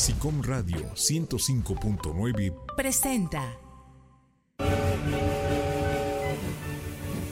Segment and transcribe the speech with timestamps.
[0.00, 3.58] SICOM Radio 105.9 presenta.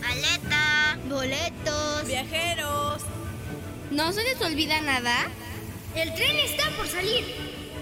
[0.02, 3.00] Maleta, boletos, viajeros.
[3.90, 5.14] ¿No se les olvida nada?
[5.94, 7.24] El tren está por salir.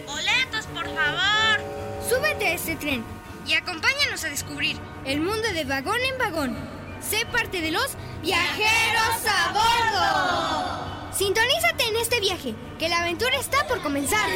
[0.06, 1.60] Boletos, por favor.
[2.08, 3.02] Súbete a este tren
[3.44, 6.56] y acompáñanos a descubrir el mundo de vagón en vagón.
[7.00, 10.95] Sé parte de los viajeros a bordo.
[11.16, 14.28] Sintonízate en este viaje, que la aventura está por comenzar.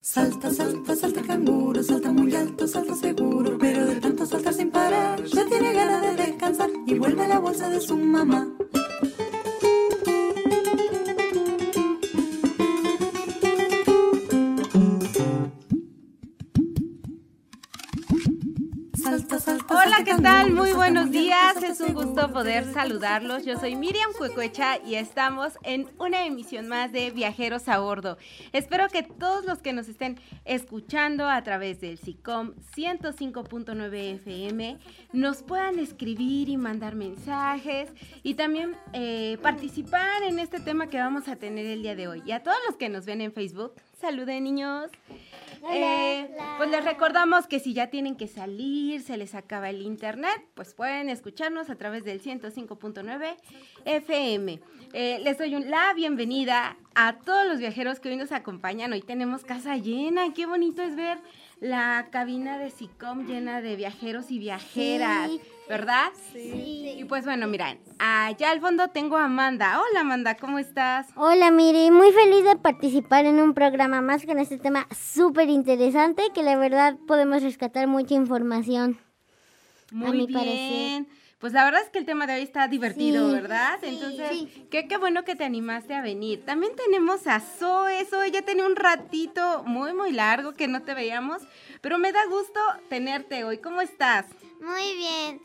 [0.00, 5.24] Salta, salta, salta canguro, salta muy alto, salta seguro, pero de tanto saltar sin parar,
[5.24, 8.46] ya tiene ganas de descansar y vuelve a la bolsa de su mamá.
[20.08, 20.52] ¿Qué tal?
[20.52, 21.62] Muy buenos días.
[21.62, 23.44] Es un gusto poder saludarlos.
[23.44, 28.16] Yo soy Miriam Cuecuecha y estamos en una emisión más de Viajeros a Bordo.
[28.52, 34.78] Espero que todos los que nos estén escuchando a través del SICOM 105.9 FM
[35.12, 37.90] nos puedan escribir y mandar mensajes
[38.22, 42.22] y también eh, participar en este tema que vamos a tener el día de hoy.
[42.24, 44.90] Y a todos los que nos ven en Facebook, saluden niños.
[45.72, 50.40] Eh, pues les recordamos que si ya tienen que salir, se les acaba el internet,
[50.54, 53.36] pues pueden escucharnos a través del 105.9
[53.84, 54.60] FM.
[54.92, 58.92] Eh, les doy la bienvenida a todos los viajeros que hoy nos acompañan.
[58.92, 60.32] Hoy tenemos casa llena.
[60.34, 61.18] Qué bonito es ver
[61.60, 65.30] la cabina de SICOM llena de viajeros y viajeras.
[65.68, 66.08] ¿verdad?
[66.32, 66.96] Sí.
[66.98, 69.80] Y pues bueno, miren, allá al fondo tengo a Amanda.
[69.80, 71.06] Hola Amanda, ¿cómo estás?
[71.14, 76.22] Hola Miri, muy feliz de participar en un programa más con este tema súper interesante
[76.34, 78.98] que la verdad podemos rescatar mucha información.
[79.92, 80.32] Muy a mi bien.
[80.32, 81.27] Parecer.
[81.38, 83.78] Pues la verdad es que el tema de hoy está divertido, ¿verdad?
[83.82, 86.44] Entonces, Qué, qué bueno que te animaste a venir.
[86.44, 88.04] También tenemos a Zoe.
[88.06, 91.42] Zoe ya tenía un ratito muy, muy largo que no te veíamos,
[91.80, 93.58] pero me da gusto tenerte hoy.
[93.58, 94.26] ¿Cómo estás?
[94.60, 95.40] Muy bien.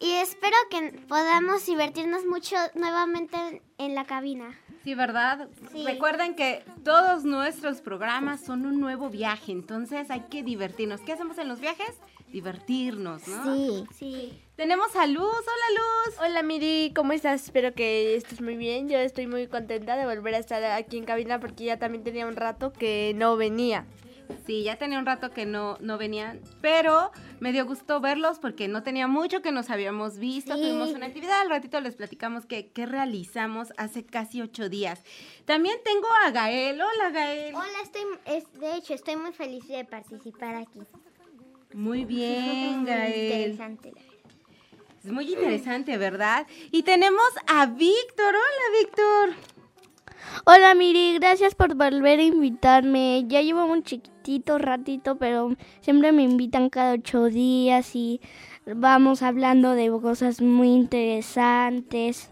[0.00, 4.58] Y espero que podamos divertirnos mucho nuevamente en la cabina.
[4.82, 5.48] Sí, ¿verdad?
[5.84, 11.02] Recuerden que todos nuestros programas son un nuevo viaje, entonces hay que divertirnos.
[11.02, 11.98] ¿Qué hacemos en los viajes?
[12.28, 13.54] Divertirnos, ¿no?
[13.54, 14.42] Sí, sí.
[14.60, 15.24] Tenemos a Luz.
[15.24, 16.20] Hola, Luz.
[16.20, 16.92] Hola, Miri.
[16.94, 17.44] ¿Cómo estás?
[17.44, 18.90] Espero que estés muy bien.
[18.90, 22.26] Yo estoy muy contenta de volver a estar aquí en cabina porque ya también tenía
[22.26, 23.86] un rato que no venía.
[24.46, 27.10] Sí, ya tenía un rato que no, no venían, pero
[27.40, 30.54] me dio gusto verlos porque no tenía mucho que nos habíamos visto.
[30.54, 35.02] Tuvimos una actividad, al ratito les platicamos que, realizamos hace casi ocho días.
[35.46, 36.78] También tengo a Gael.
[36.78, 37.54] Hola, Gael.
[37.54, 38.02] Hola, estoy,
[38.60, 40.80] de hecho, estoy muy feliz de participar aquí.
[41.72, 43.52] Muy bien, Gael.
[43.52, 44.09] Interesante.
[45.02, 46.46] Es muy interesante, ¿verdad?
[46.70, 48.34] Y tenemos a Víctor.
[48.34, 49.50] Hola, Víctor.
[50.44, 53.24] Hola Miri, gracias por volver a invitarme.
[53.26, 58.20] Ya llevo un chiquitito ratito, pero siempre me invitan cada ocho días y
[58.66, 62.30] vamos hablando de cosas muy interesantes.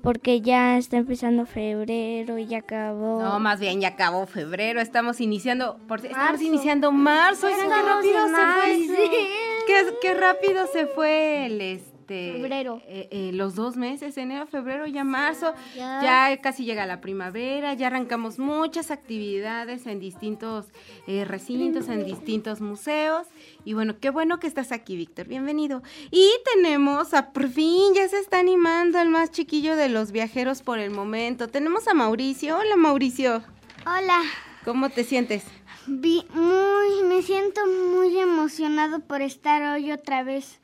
[0.00, 3.20] Porque ya está empezando febrero y ya acabó.
[3.20, 4.80] No, más bien ya acabó febrero.
[4.80, 7.48] Estamos iniciando, por, estamos iniciando marzo.
[7.48, 9.26] Oigan, qué rápido se fue.
[9.66, 12.80] Qué, qué rápido se fue el este este, febrero.
[12.86, 16.38] Eh, eh, los dos meses, enero, febrero, ya marzo, ya.
[16.40, 20.66] casi llega la primavera, ya arrancamos muchas actividades en distintos
[21.08, 23.26] eh, recintos, en distintos museos.
[23.64, 25.82] Y bueno, qué bueno que estás aquí, Víctor, bienvenido.
[26.12, 30.62] Y tenemos a, por fin, ya se está animando el más chiquillo de los viajeros
[30.62, 31.48] por el momento.
[31.48, 32.56] Tenemos a Mauricio.
[32.56, 33.42] Hola, Mauricio.
[33.84, 34.22] Hola.
[34.64, 35.42] ¿Cómo te sientes?
[35.88, 40.60] Vi muy, me siento muy emocionado por estar hoy otra vez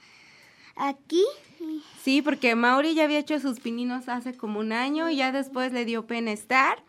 [0.77, 1.25] aquí.
[2.03, 5.73] Sí, porque Mauri ya había hecho sus pininos hace como un año y ya después
[5.73, 6.83] le dio pena estar.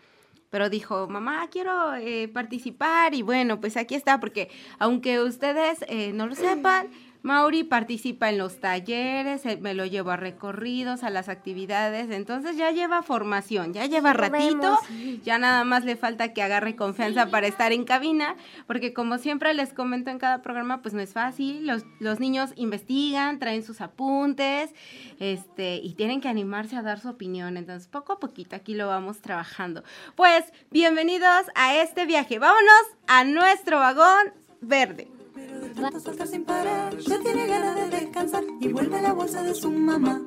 [0.49, 6.13] Pero dijo, mamá, quiero eh, participar y bueno, pues aquí está, porque aunque ustedes eh,
[6.13, 6.89] no lo sepan,
[7.23, 12.57] Mauri participa en los talleres, eh, me lo llevo a recorridos, a las actividades, entonces
[12.57, 14.77] ya lleva formación, ya lleva ratito,
[15.23, 18.35] ya nada más le falta que agarre confianza para estar en cabina,
[18.67, 22.51] porque como siempre les comento en cada programa, pues no es fácil, los, los niños
[22.57, 24.71] investigan, traen sus apuntes,
[25.21, 28.87] este, y tienen que animarse a dar su opinión, entonces poco a poquito aquí lo
[28.87, 29.85] vamos trabajando.
[30.17, 35.22] Pues bienvenidos a este viaje, vámonos a nuestro vagón verde
[35.73, 39.53] tanto saltar sin parar, ya tiene ganas de descansar y vuelve a la bolsa de
[39.55, 40.21] su mamá.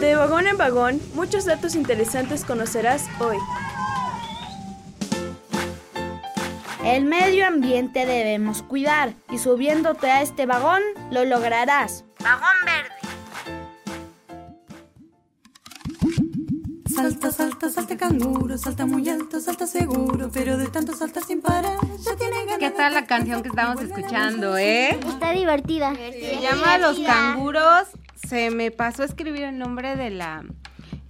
[0.00, 3.36] De vagón en vagón, muchos datos interesantes conocerás hoy.
[6.84, 12.04] El medio ambiente debemos cuidar y subiéndote a este vagón lo lograrás.
[12.20, 12.91] Vagón verde.
[17.02, 21.76] Salta, salta, salta canguro, salta muy alto, salta seguro, pero de tanto saltar sin parar,
[22.00, 22.58] ya tiene ganas.
[22.58, 24.90] ¿Qué tal la canción que estamos escuchando, eh?
[25.08, 25.94] Está divertida.
[25.96, 27.88] Se llama Los Canguros.
[28.28, 30.44] Se me pasó a escribir el nombre de la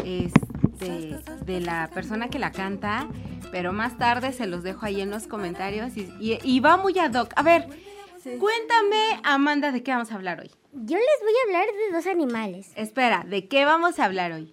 [0.04, 3.06] este, de la persona que la canta,
[3.50, 6.98] pero más tarde se los dejo ahí en los comentarios y, y- y va muy
[6.98, 7.32] ad hoc.
[7.36, 7.68] A ver,
[8.24, 10.50] cuéntame, Amanda, de qué vamos a hablar hoy.
[10.72, 12.70] Yo les voy a hablar de dos animales.
[12.76, 14.50] Espera, ¿de qué vamos a hablar hoy?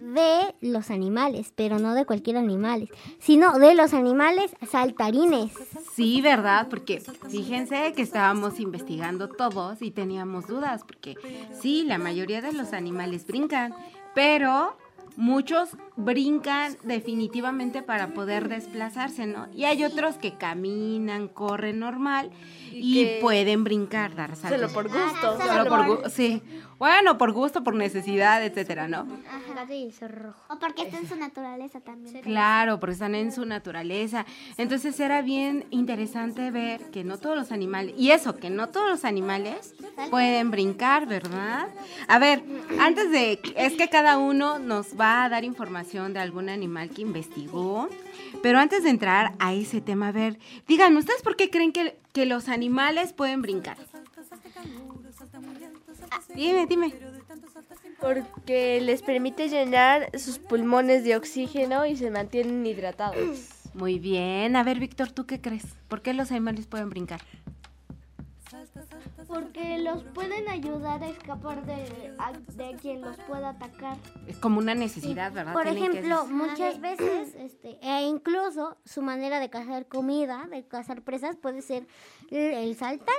[0.00, 5.52] De los animales, pero no de cualquier animal, sino de los animales saltarines.
[5.94, 6.68] Sí, ¿verdad?
[6.68, 11.16] Porque fíjense que estábamos investigando todos y teníamos dudas, porque
[11.60, 13.74] sí, la mayoría de los animales brincan,
[14.14, 14.76] pero
[15.16, 19.48] muchos brincan definitivamente para poder desplazarse, ¿no?
[19.54, 22.30] Y hay otros que caminan, corren normal
[22.72, 24.70] y, pueden brincar, dar saltos.
[24.70, 25.38] Solo por gusto.
[25.38, 26.42] Solo por gu- sí.
[26.78, 29.06] Bueno, por gusto, por necesidad, etcétera, ¿no?
[30.48, 32.22] O porque está en su naturaleza también.
[32.22, 34.24] Claro, porque están en su naturaleza.
[34.56, 38.88] Entonces era bien interesante ver que no todos los animales, y eso, que no todos
[38.88, 39.74] los animales
[40.08, 41.68] pueden brincar, ¿verdad?
[42.08, 42.42] A ver,
[42.78, 47.02] antes de, es que cada uno nos va a dar información de algún animal que
[47.02, 47.90] investigó,
[48.42, 51.98] pero antes de entrar a ese tema, a ver, díganme, ¿ustedes por qué creen que,
[52.12, 53.76] que los animales pueden brincar?
[56.34, 56.94] Dime, dime.
[58.00, 63.48] Porque les permite llenar sus pulmones de oxígeno y se mantienen hidratados.
[63.74, 64.56] Muy bien.
[64.56, 65.64] A ver, Víctor, ¿tú qué crees?
[65.88, 67.20] ¿Por qué los animales pueden brincar?
[69.32, 73.96] Porque los pueden ayudar a escapar de, a- de quien los pueda atacar.
[74.26, 75.52] Es como una necesidad, ¿verdad?
[75.52, 80.66] Por Tienen que- ejemplo, muchas veces, este, e incluso su manera de cazar comida, de
[80.66, 81.86] cazar presas, puede ser
[82.32, 83.14] el, el saltar.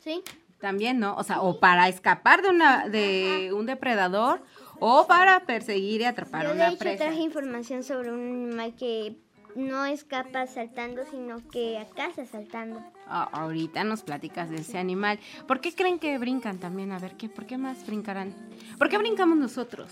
[0.00, 0.22] ¿Sí?
[0.60, 1.16] También, ¿no?
[1.16, 4.42] O sea, o para escapar de una de un depredador
[4.80, 7.04] o para perseguir y atrapar Yo de una hecho presa.
[7.04, 9.16] traje información sobre un animal que
[9.56, 12.82] no escapa saltando, sino que caza saltando.
[13.06, 15.18] Ah, ahorita nos platicas de ese animal.
[15.46, 16.92] ¿Por qué creen que brincan también?
[16.92, 18.34] A ver, ¿qué, ¿por qué más brincarán?
[18.78, 19.90] ¿Por qué brincamos nosotros?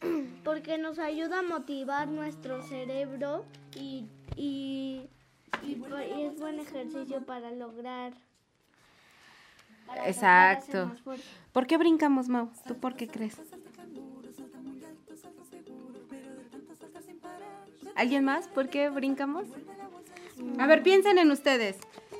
[0.44, 3.44] Porque nos ayuda a motivar nuestro cerebro
[3.74, 4.06] y,
[4.36, 5.08] y,
[5.64, 8.12] y es buen ejercicio para lograr.
[9.86, 10.92] para Exacto.
[11.52, 12.50] ¿Por qué brincamos, Mau?
[12.66, 13.40] ¿Tú por qué crees?
[17.96, 18.48] ¿Alguien más?
[18.48, 19.46] ¿Por qué brincamos?
[20.58, 21.76] A ver, piensen en ustedes.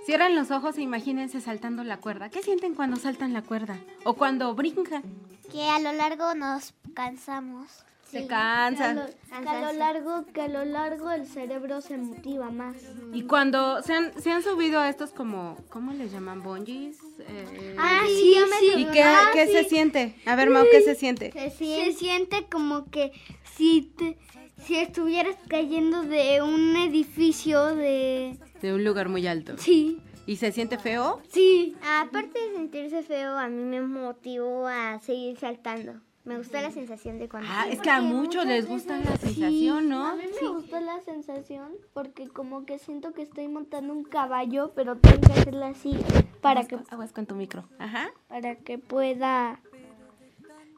[0.07, 2.31] Cierran los ojos e imagínense saltando la cuerda.
[2.31, 3.77] ¿Qué sienten cuando saltan la cuerda?
[4.05, 5.03] O cuando brincan.
[5.51, 7.67] Que a lo largo nos cansamos.
[8.11, 8.97] Se Que a cansan.
[8.97, 12.77] lo, que a lo largo, que a lo largo el cerebro se motiva más.
[13.13, 16.41] Y cuando se han, se han subido a estos como, ¿cómo les llaman?
[16.43, 16.99] ¿Bungees?
[17.19, 18.37] Eh, Ah, sí,
[18.77, 20.15] ¿Y qué, qué se siente?
[20.25, 21.33] A ver, Mau, ¿qué se siente?
[21.51, 23.11] Se siente, como que
[23.57, 24.17] si te-
[24.67, 29.57] si estuvieras cayendo de un edificio de De un lugar muy alto.
[29.59, 31.21] sí ¿Y se siente feo?
[31.29, 36.01] sí Aparte de sentirse feo, a mí me motivó a seguir saltando.
[36.25, 37.49] Me gusta la sensación de cuando...
[37.53, 40.05] Ah, es que a muchos les gusta la sensación, ¿no?
[40.05, 44.73] a mí me gustó la sensación porque como que siento que estoy montando un caballo
[44.75, 45.97] pero tengo que hacerlo así
[46.41, 47.69] para que Aguas con tu micro.
[47.79, 48.09] Ajá.
[48.27, 49.61] para que pueda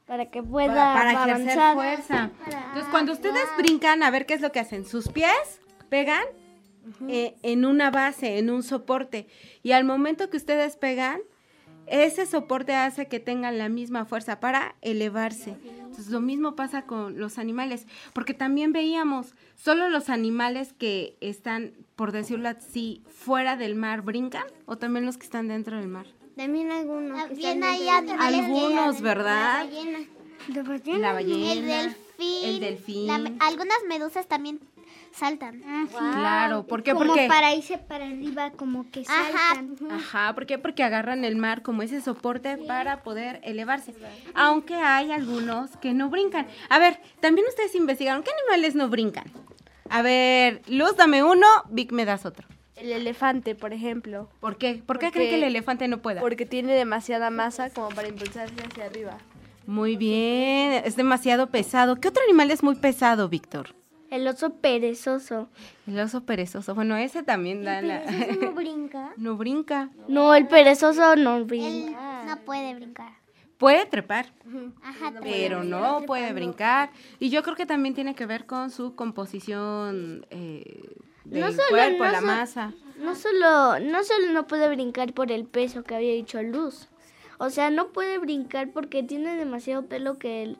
[0.08, 2.30] para que Para, pueda para ejercer avanzar fuerza.
[2.46, 4.86] Entonces, cuando ustedes brincan, a ver qué es lo que hacen.
[4.86, 5.60] Sus pies
[5.90, 6.24] pegan
[7.08, 9.28] eh, en una base, en un soporte.
[9.62, 11.20] Y al momento que ustedes pegan,
[11.86, 15.56] ese soporte hace que tengan la misma fuerza para elevarse.
[15.62, 17.86] Entonces, lo mismo pasa con los animales.
[18.14, 24.44] Porque también veíamos, solo los animales que están, por decirlo así, fuera del mar brincan,
[24.64, 26.06] o también los que están dentro del mar.
[26.38, 27.18] También algunos.
[27.18, 27.88] También están hay.
[28.36, 29.58] Algunos, ¿verdad?
[29.58, 30.98] La ballena.
[31.00, 31.52] La ballena.
[31.52, 32.44] El delfín.
[32.44, 33.06] El delfín.
[33.08, 34.60] La algunas medusas también
[35.10, 35.60] saltan.
[35.90, 36.92] Claro, ¿por qué?
[36.92, 39.56] como Porque para irse para arriba como que Ajá.
[39.56, 40.58] saltan Ajá, ¿por qué?
[40.58, 43.92] Porque agarran el mar como ese soporte para poder elevarse.
[44.34, 46.46] Aunque hay algunos que no brincan.
[46.68, 49.24] A ver, también ustedes investigaron, ¿qué animales no brincan?
[49.90, 52.46] A ver, Luz, dame uno, Vic, me das otro.
[52.80, 54.28] El elefante, por ejemplo.
[54.40, 54.82] ¿Por qué?
[54.84, 56.20] ¿Por qué Porque- creen que el elefante no pueda?
[56.20, 59.18] Porque tiene demasiada masa como para impulsarse hacia arriba.
[59.66, 61.96] Muy bien, es demasiado pesado.
[61.96, 63.74] ¿Qué otro animal es muy pesado, Víctor?
[64.10, 65.50] el oso perezoso
[65.86, 66.74] El oso perezoso.
[66.74, 68.00] Bueno, ese también da la...
[68.40, 69.12] No brinca.
[69.18, 69.90] no brinca.
[70.08, 73.12] no el perezoso no Él brinca no puede brincar.
[73.58, 74.32] Puede trepar.
[74.82, 75.12] Ajá.
[75.20, 76.88] pero no puede brincar.
[77.20, 80.94] Y yo creo que también tiene que ver con su composición eh,
[81.30, 82.72] del No solo- cuerpo, no la so- masa.
[82.98, 86.88] No solo, no solo no puede brincar por el peso que había dicho Luz.
[87.38, 90.58] O sea, no puede brincar porque tiene demasiado pelo que él,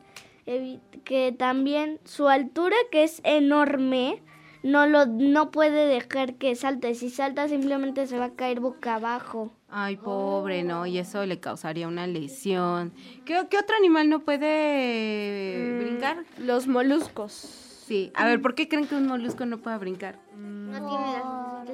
[1.03, 4.23] que también su altura que es enorme
[4.63, 6.95] no lo no puede dejar que salte.
[6.95, 9.51] Si salta simplemente se va a caer boca abajo.
[9.69, 10.85] Ay, pobre, ¿no?
[10.85, 12.93] Y eso le causaría una lesión.
[13.25, 16.23] ¿Qué, qué otro animal no puede brincar?
[16.39, 17.65] Los moluscos.
[17.89, 18.11] Sí.
[18.13, 20.19] A ver, ¿por qué creen que un molusco no pueda brincar?
[20.37, 21.23] No tiene las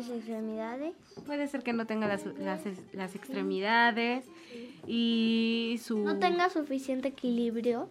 [0.05, 0.93] suficientes extremidades.
[1.25, 2.62] Puede ser que no tenga las, las,
[2.93, 4.24] las extremidades
[4.88, 6.00] y su...
[6.00, 7.89] No tenga suficiente equilibrio.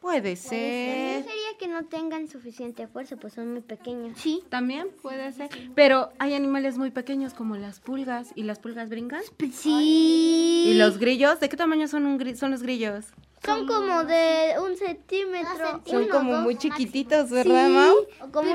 [0.00, 1.24] Puede ser.
[1.24, 4.16] sería que no tengan suficiente fuerza, pues son muy pequeños.
[4.18, 4.42] Sí.
[4.50, 5.48] También puede ser.
[5.74, 8.30] Pero hay animales muy pequeños como las pulgas.
[8.36, 9.22] ¿Y las pulgas brincan?
[9.52, 10.64] Sí.
[10.68, 11.40] ¿Y los grillos?
[11.40, 13.06] ¿De qué tamaño son, un gri- son los grillos?
[13.44, 15.82] Son como de un centímetro.
[15.84, 16.74] Son como muy máximo.
[16.76, 17.94] chiquititos, Sí, ¿verdad, Mau?
[18.20, 18.54] O como,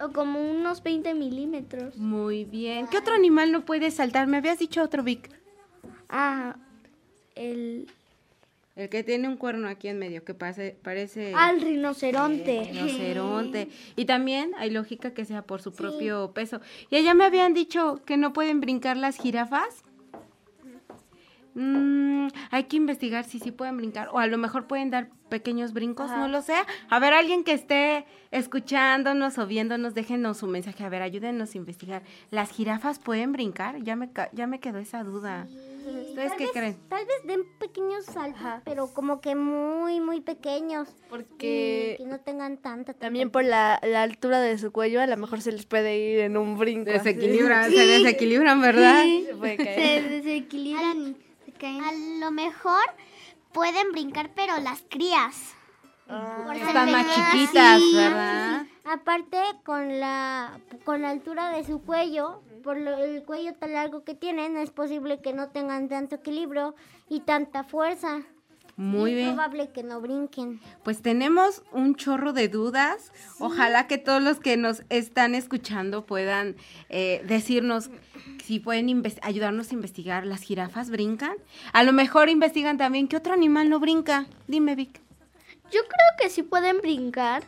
[0.00, 1.96] o como unos 20 milímetros.
[1.96, 2.86] Muy bien.
[2.88, 4.26] ¿Qué otro animal no puede saltar?
[4.26, 5.30] Me habías dicho otro, Vic.
[6.08, 6.56] Ah,
[7.34, 7.86] el...
[8.74, 11.32] El que tiene un cuerno aquí en medio, que pase, parece...
[11.34, 12.68] Al rinoceronte.
[12.70, 13.70] rinoceronte.
[13.96, 16.60] Y también hay lógica que sea por su propio peso.
[16.90, 19.82] Y allá me habían dicho que no pueden brincar las jirafas.
[21.58, 24.08] Mm, hay que investigar si sí pueden brincar.
[24.12, 26.54] O a lo mejor pueden dar pequeños brincos, no lo sé.
[26.90, 30.84] A ver, alguien que esté escuchándonos o viéndonos, déjenos su mensaje.
[30.84, 32.02] A ver, ayúdenos a investigar.
[32.30, 33.82] ¿Las jirafas pueden brincar?
[33.82, 35.46] Ya me, ca- ya me quedó esa duda.
[35.48, 36.76] ¿Ustedes Tal qué vez- creen?
[36.88, 40.88] Tal vez den pequeños saltos, pero como que muy, muy pequeños.
[41.08, 42.92] Porque Que no tengan tanta.
[42.94, 46.20] también por la, la altura de su cuello, a lo mejor se les puede ir
[46.20, 46.90] en un brinco.
[46.90, 49.04] Desequilibran, se desequilibran, ¿verdad?
[49.26, 50.02] Se puede caer.
[50.02, 51.16] Se desequilibran
[51.62, 52.82] A lo mejor
[53.52, 55.54] pueden brincar, pero las crías.
[56.06, 57.96] Ser Están más chiquitas, Sí.
[57.96, 58.66] ¿verdad?
[58.84, 64.04] Aparte, con la, con la altura de su cuello, por lo- el cuello tan largo
[64.04, 66.76] que tienen, es posible que no tengan tanto equilibrio
[67.08, 68.20] y tanta fuerza.
[68.76, 69.28] Muy es bien.
[69.34, 70.60] probable que no brinquen.
[70.84, 73.10] Pues tenemos un chorro de dudas.
[73.38, 76.56] Ojalá que todos los que nos están escuchando puedan
[76.90, 77.90] eh, decirnos
[78.44, 80.26] si pueden ayudarnos a investigar.
[80.26, 81.36] ¿Las jirafas brincan?
[81.72, 84.26] A lo mejor investigan también qué otro animal no brinca.
[84.46, 85.00] Dime, Vic.
[85.72, 87.42] Yo creo que sí pueden brincar,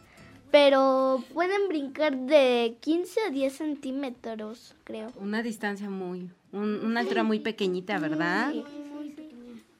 [0.50, 5.12] pero pueden brincar de 15 a 10 centímetros, creo.
[5.16, 8.52] Una distancia muy, un- una altura muy pequeñita, ¿verdad?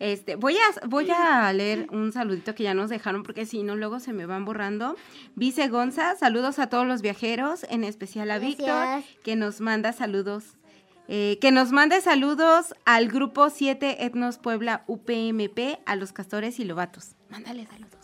[0.01, 3.75] Este, voy a, voy a leer un saludito que ya nos dejaron porque si no
[3.75, 4.95] luego se me van borrando.
[5.35, 10.45] Vice Gonza, saludos a todos los viajeros, en especial a Víctor, que nos manda saludos.
[11.11, 16.65] eh, que nos mande saludos al grupo 7 Etnos Puebla UPMP, a los castores y
[16.65, 17.17] lobatos.
[17.31, 17.95] Mándale saludos.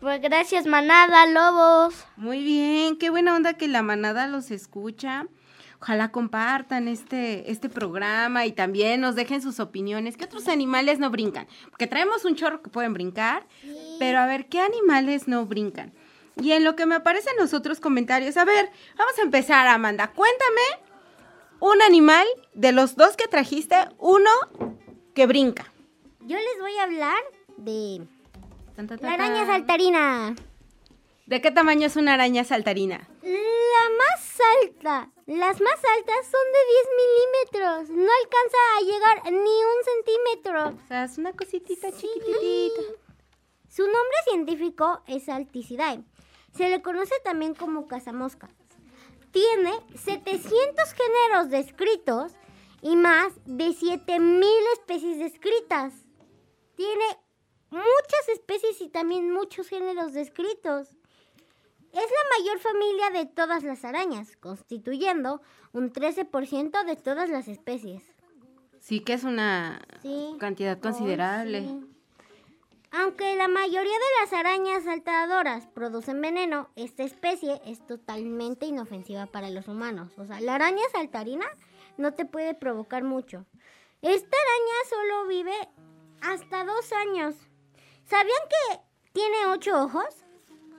[0.00, 1.94] Pues gracias, manada, lobos.
[2.16, 5.26] Muy bien, qué buena onda que la manada los escucha.
[5.82, 10.16] Ojalá compartan este, este programa y también nos dejen sus opiniones.
[10.16, 11.48] ¿Qué otros animales no brincan?
[11.70, 13.44] Porque traemos un chorro que pueden brincar,
[13.98, 15.92] pero a ver, ¿qué animales no brincan?
[16.40, 20.12] Y en lo que me aparecen los otros comentarios, a ver, vamos a empezar, Amanda.
[20.12, 20.86] Cuéntame
[21.58, 24.30] un animal de los dos que trajiste, uno
[25.16, 25.64] que brinca.
[26.20, 27.18] Yo les voy a hablar
[27.56, 28.06] de
[29.00, 30.36] la araña saltarina.
[31.32, 33.08] ¿De qué tamaño es una araña saltarina?
[33.22, 37.88] La más alta, las más altas son de 10 milímetros.
[37.88, 40.78] No alcanza a llegar ni un centímetro.
[40.84, 42.82] O sea, es una cositita chiquitita.
[43.66, 46.04] Su nombre científico es Alticidae.
[46.54, 48.50] Se le conoce también como cazamosca.
[49.30, 49.72] Tiene
[50.04, 50.50] 700
[50.92, 52.32] géneros descritos
[52.82, 55.94] y más de 7000 especies descritas.
[56.76, 57.06] Tiene
[57.70, 60.90] muchas especies y también muchos géneros descritos.
[61.92, 68.02] Es la mayor familia de todas las arañas, constituyendo un 13% de todas las especies.
[68.80, 70.36] Sí que es una Sí.
[70.40, 71.60] cantidad considerable.
[71.60, 71.86] Sí.
[72.94, 79.48] Aunque la mayoría de las arañas saltadoras producen veneno, esta especie es totalmente inofensiva para
[79.50, 80.12] los humanos.
[80.18, 81.46] O sea, la araña saltarina
[81.96, 83.46] no te puede provocar mucho.
[84.02, 85.54] Esta araña solo vive
[86.20, 87.34] hasta dos años.
[88.04, 88.80] ¿Sabían que
[89.12, 90.24] tiene ocho ojos?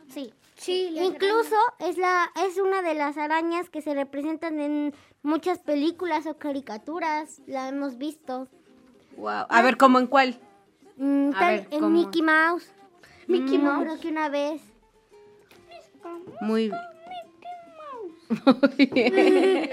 [0.09, 0.33] Sí.
[0.63, 6.25] Sí, Incluso es, la, es una de las arañas que se representan en muchas películas
[6.25, 7.41] o caricaturas.
[7.47, 8.47] La hemos visto.
[9.17, 9.45] Wow.
[9.49, 10.39] A ver, ¿cómo en cuál?
[10.97, 11.89] Mm, A tal- ver, en ¿cómo?
[11.97, 12.71] Mickey Mouse.
[13.27, 13.83] Mickey Mm, Mouse.
[13.83, 14.61] Creo que una vez.
[16.41, 16.71] Muy
[18.45, 19.69] Muy bien.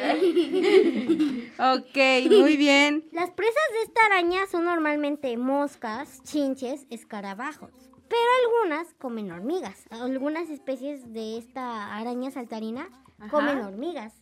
[1.59, 1.97] ok,
[2.31, 3.05] muy bien.
[3.13, 7.71] Las presas de esta araña son normalmente moscas, chinches, escarabajos.
[8.11, 9.85] Pero algunas comen hormigas.
[9.91, 12.89] Algunas especies de esta araña saltarina
[13.31, 14.13] comen hormigas.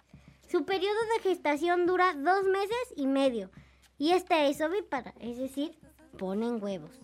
[0.47, 3.51] Su periodo de gestación dura dos meses y medio.
[3.97, 5.79] Y esta es ovípara, es decir,
[6.19, 7.01] ponen huevos.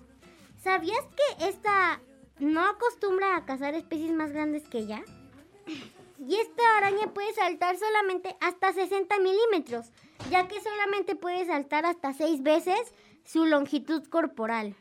[0.63, 2.03] ¿Sabías que esta
[2.39, 5.03] no acostumbra a cazar especies más grandes que ella?
[6.19, 9.91] Y esta araña puede saltar solamente hasta 60 milímetros,
[10.31, 12.93] ya que solamente puede saltar hasta 6 veces
[13.25, 14.77] su longitud corporal.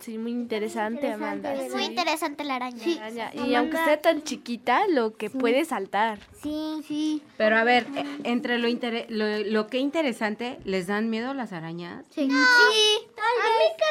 [0.00, 1.54] Sí, muy interesante, Amanda.
[1.54, 1.90] Es muy Sí.
[1.90, 2.82] interesante la araña.
[3.00, 3.30] Araña.
[3.34, 6.18] Y aunque sea tan chiquita, lo que puede saltar.
[6.42, 7.22] Sí, sí.
[7.36, 11.52] Pero a ver, eh, entre lo, intere- lo, lo que interesante, ¿les dan miedo las
[11.52, 12.06] arañas?
[12.10, 12.22] Sí.
[12.22, 13.08] a mí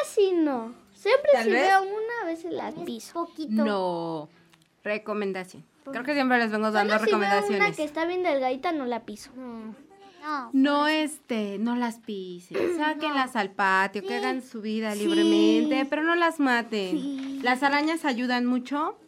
[0.02, 0.74] casi no.
[0.94, 1.62] Siempre Tal si vez.
[1.68, 3.12] veo una vez la piso.
[3.26, 3.64] Poquito.
[3.64, 4.28] No.
[4.82, 5.64] Recomendación.
[5.90, 7.76] Creo que siempre les vengo dando Solo si veo una recomendaciones.
[7.76, 9.30] que está bien delgadita no la piso.
[9.36, 9.74] No.
[10.52, 16.14] No, este, no las pisen, sáquenlas al patio, que hagan su vida libremente, pero no
[16.14, 17.42] las maten.
[17.42, 18.98] Las arañas ayudan mucho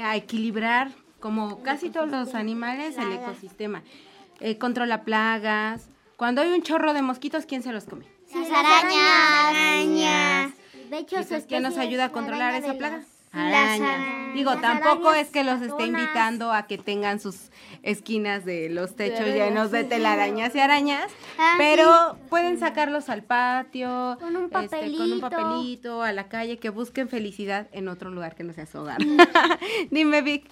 [0.00, 3.82] a equilibrar, como casi todos los animales, el ecosistema.
[4.40, 5.88] Eh, controla plagas.
[6.16, 8.06] Cuando hay un chorro de mosquitos, ¿quién se los come?
[8.34, 10.52] Las arañas.
[10.90, 13.02] De hecho, ¿Y su pues, quién nos ayuda a es la controlar esa plaga?
[13.34, 14.34] Arañas.
[14.34, 17.50] Digo, Las tampoco arañas es que los esté invitando a que tengan sus
[17.82, 24.16] esquinas de los techos llenos de telarañas y arañas, Ah, pero pueden sacarlos al patio,
[24.20, 25.20] Con un este, con un papelito.
[25.20, 28.98] papelito, a la calle, que busquen felicidad en otro lugar que no sea su hogar.
[29.90, 30.46] Dime, Vic.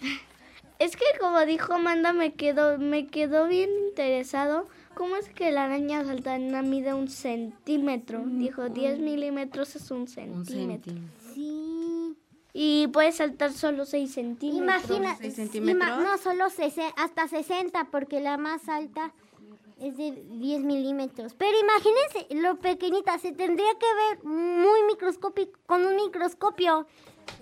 [0.79, 4.69] Es que como dijo Amanda, me quedó, me quedó bien interesado.
[4.95, 8.23] ¿Cómo es que la araña saltarina mide un centímetro?
[8.27, 10.93] Dijo 10 milímetros es un Un centímetro.
[10.93, 10.95] centímetro.
[11.35, 12.15] Sí.
[12.55, 14.85] Y puede saltar solo 6 centímetros.
[14.91, 15.99] Imagina, seis ima- centímetros.
[16.05, 16.45] no, solo
[16.97, 19.13] hasta 60, porque la más alta
[19.81, 21.35] es de 10 milímetros.
[21.35, 26.87] Pero imagínense lo pequeñita, se tendría que ver muy microscópico, con un microscopio.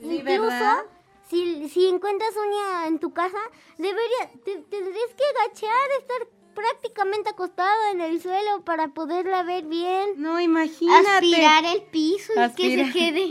[0.00, 0.85] Sí, Incluso, ¿verdad?
[1.29, 3.38] si, si encuentras uña en tu casa,
[3.79, 10.11] debería, te- tendrías que agachar, estar prácticamente acostado en el suelo para poderla ver bien.
[10.16, 11.09] No, imagínate.
[11.09, 13.26] Aspirar el piso y que se quede.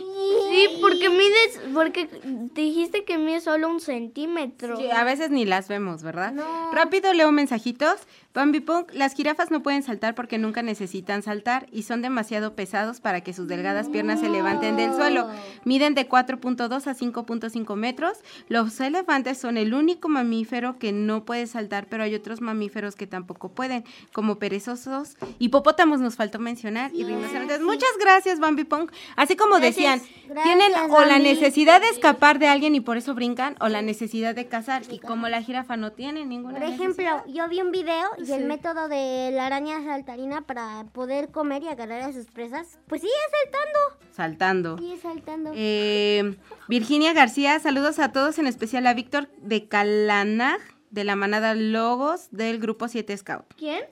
[0.49, 2.07] Sí, porque mides, porque
[2.53, 4.77] dijiste que mide solo un centímetro.
[4.77, 6.33] Sí, a veces ni las vemos, ¿verdad?
[6.71, 7.97] Rápido leo mensajitos.
[8.31, 13.01] Bambi Punk, las jirafas no pueden saltar porque nunca necesitan saltar y son demasiado pesados
[13.01, 15.27] para que sus delgadas piernas se levanten del suelo.
[15.65, 18.19] Miden de 4.2 a 5.5 metros.
[18.47, 23.07] Los elefantes son el único mamífero que no puede saltar, pero hay otros mamíferos que
[23.07, 25.17] tampoco pueden, como perezosos.
[25.39, 27.61] Hipopótamos nos faltó mencionar y rinocerontes.
[27.61, 28.91] Muchas gracias, Bambi Punk.
[29.15, 30.01] Así como decían,
[30.43, 34.35] tienen o la necesidad de escapar de alguien y por eso brincan, o la necesidad
[34.35, 34.83] de cazar.
[34.91, 38.45] Y como la jirafa no tiene ninguna Por ejemplo, yo vi un video y el
[38.45, 43.13] método de la araña saltarina para poder comer y agarrar a sus presas, pues sigue
[43.43, 43.79] saltando.
[44.11, 44.77] saltando.
[44.77, 45.51] Sigue saltando.
[45.55, 46.35] Eh,
[46.67, 50.59] Virginia García, saludos a todos, en especial a Víctor de Calanag,
[50.91, 53.45] de la manada Logos del grupo 7 Scout.
[53.57, 53.83] ¿Quién?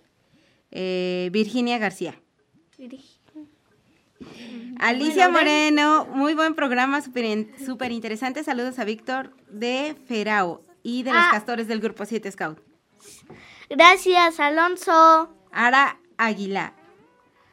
[0.71, 2.19] Eh, Virginia García.
[4.79, 8.43] Alicia Moreno, muy buen programa, súper interesante.
[8.43, 11.29] Saludos a Víctor de Ferao y de los Ah.
[11.31, 12.59] castores del grupo 7 Scout.
[13.69, 15.30] Gracias, Alonso.
[15.51, 16.73] Ara Águila.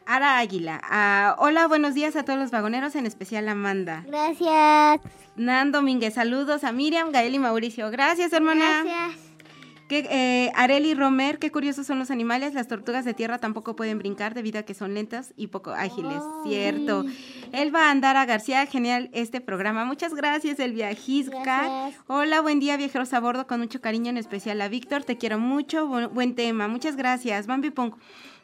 [0.07, 0.81] Ara Águila.
[0.85, 4.05] Ah, hola, buenos días a todos los vagoneros, en especial a Amanda.
[4.07, 5.01] Gracias.
[5.37, 7.91] Nan Domínguez, saludos a Miriam, Gael y Mauricio.
[7.91, 8.85] Gracias, hermana.
[8.85, 9.34] Gracias.
[9.89, 12.55] Que, eh, Areli Romer, qué curiosos son los animales.
[12.55, 16.23] Las tortugas de tierra tampoco pueden brincar debido a que son lentas y poco ágiles.
[16.43, 17.05] Cierto.
[17.53, 19.85] Elba Andara García, genial este programa.
[19.85, 21.91] Muchas gracias, el viajisca.
[22.07, 25.05] Hola, buen día, viajeros a bordo, con mucho cariño, en especial a Víctor.
[25.05, 26.67] Te quiero mucho, bu- buen tema.
[26.67, 27.97] Muchas gracias, Bambi Punk.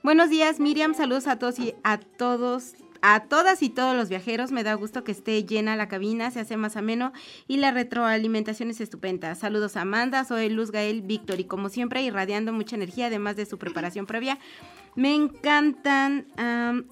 [0.03, 0.93] Buenos días, Miriam.
[0.95, 2.75] Saludos a todos y a todos.
[3.03, 6.41] A todas y todos los viajeros, me da gusto que esté llena la cabina, se
[6.41, 7.13] hace más ameno
[7.49, 9.35] y la retroalimentación es estupenda.
[9.35, 13.47] Saludos a Amanda, soy Luz Gael Víctor y como siempre irradiando mucha energía además de
[13.47, 14.39] su preparación previa.
[14.97, 16.27] Me encantan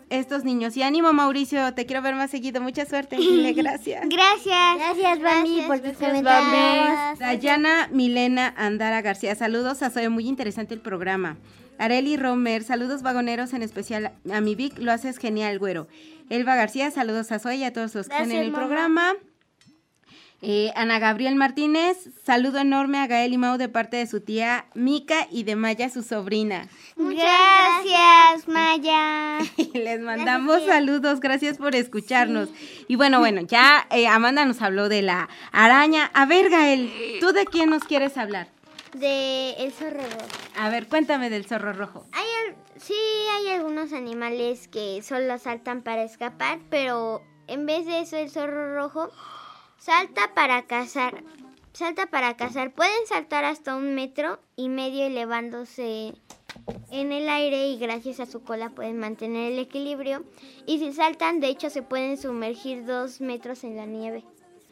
[0.09, 4.09] estos niños y ánimo Mauricio, te quiero ver más seguido, mucha suerte, dile gracias.
[4.09, 4.77] Gracias.
[4.77, 7.19] Gracias, Bambi, por tus Gracias, comentarios.
[7.19, 11.37] Dayana Milena Andara García, saludos a Soy, muy interesante el programa.
[11.79, 15.87] Areli Romer, saludos vagoneros, en especial a mi Vic, lo haces genial, güero.
[16.29, 18.59] Elba García, saludos a Soy y a todos los que están en el mamá.
[18.59, 19.15] programa.
[20.41, 24.67] Eh, Ana Gabriel Martínez, saludo enorme a Gael y Mau de parte de su tía
[24.75, 26.69] Mica y de Maya, su sobrina.
[26.97, 29.39] Gracias, Maya.
[29.75, 32.51] Les mandamos saludos, gracias por escucharnos.
[32.87, 36.09] Y bueno, bueno, ya eh, Amanda nos habló de la araña.
[36.15, 38.47] A ver, Gael, ¿tú de quién nos quieres hablar?
[38.99, 40.27] De el zorro rojo.
[40.59, 42.07] A ver, cuéntame del zorro rojo.
[42.13, 42.95] Hay al- sí,
[43.37, 48.75] hay algunos animales que solo saltan para escapar, pero en vez de eso el zorro
[48.75, 49.11] rojo
[49.79, 51.23] salta para cazar.
[51.73, 52.73] salta para cazar.
[52.73, 56.13] Pueden saltar hasta un metro y medio elevándose
[56.91, 60.25] en el aire y gracias a su cola pueden mantener el equilibrio.
[60.67, 64.25] Y si saltan, de hecho, se pueden sumergir dos metros en la nieve.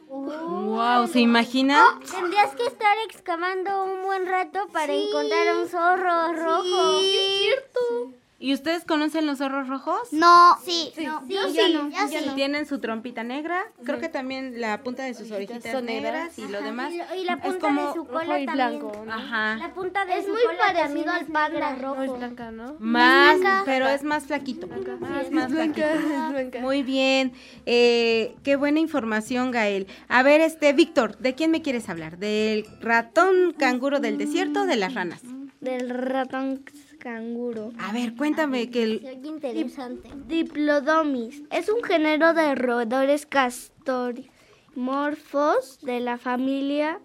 [0.09, 1.99] Wow, ¿se imagina?
[2.09, 6.99] Tendrías que estar excavando un buen rato para encontrar un zorro rojo.
[7.01, 8.13] Sí, es cierto.
[8.39, 9.97] ¿Y ustedes conocen los zorros rojos?
[10.11, 10.55] No.
[10.63, 11.25] Sí, no.
[11.27, 12.29] yo, Yo sí, no, yo sí.
[12.35, 16.37] Tienen su trompita negra, creo que también la punta de sus orejitas son negras negras.
[16.37, 16.93] y lo demás.
[16.93, 18.69] Y, lo- y la es punta como de su cola rojo y también.
[18.79, 19.11] blanco, ¿no?
[19.13, 19.55] Ajá.
[19.55, 21.75] La punta de Es su muy cola parecido al es panda negra.
[21.95, 22.75] No, es blanca, ¿no?
[22.79, 23.63] Más, blanca.
[23.65, 24.67] pero es más flaquito.
[24.67, 25.87] Más, más flaquito.
[25.87, 26.59] es blanca.
[26.61, 27.33] Muy bien,
[27.65, 29.87] eh, qué buena información, Gael.
[30.09, 32.17] A ver, este, Víctor, ¿de quién me quieres hablar?
[32.19, 35.21] ¿Del ratón canguro del desierto o de las ranas?
[35.59, 36.63] Del ratón
[36.97, 37.71] canguro.
[37.79, 39.01] A ver, cuéntame que el...
[39.05, 40.09] Oye interesante.
[40.27, 46.99] Diplodomis es un género de roedores castorimorfos de la familia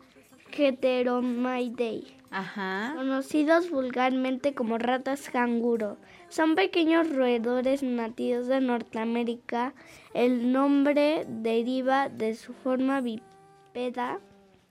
[0.52, 2.92] Heteromyidae, Ajá.
[2.96, 5.96] conocidos vulgarmente como ratas canguro.
[6.28, 9.74] Son pequeños roedores nativos de Norteamérica.
[10.14, 14.20] El nombre deriva de su forma bípeda.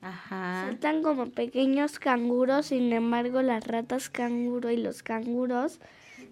[0.02, 0.66] Ajá.
[0.68, 5.80] Saltan como pequeños canguros, sin embargo las ratas canguro y los canguros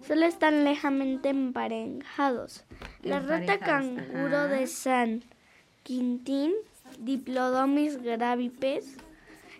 [0.06, 2.64] solo están lejamente emparejados.
[3.02, 4.48] La rata canguro ajá.
[4.48, 5.22] de San
[5.82, 6.52] Quintín,
[6.98, 8.96] Diplodomis gravipes,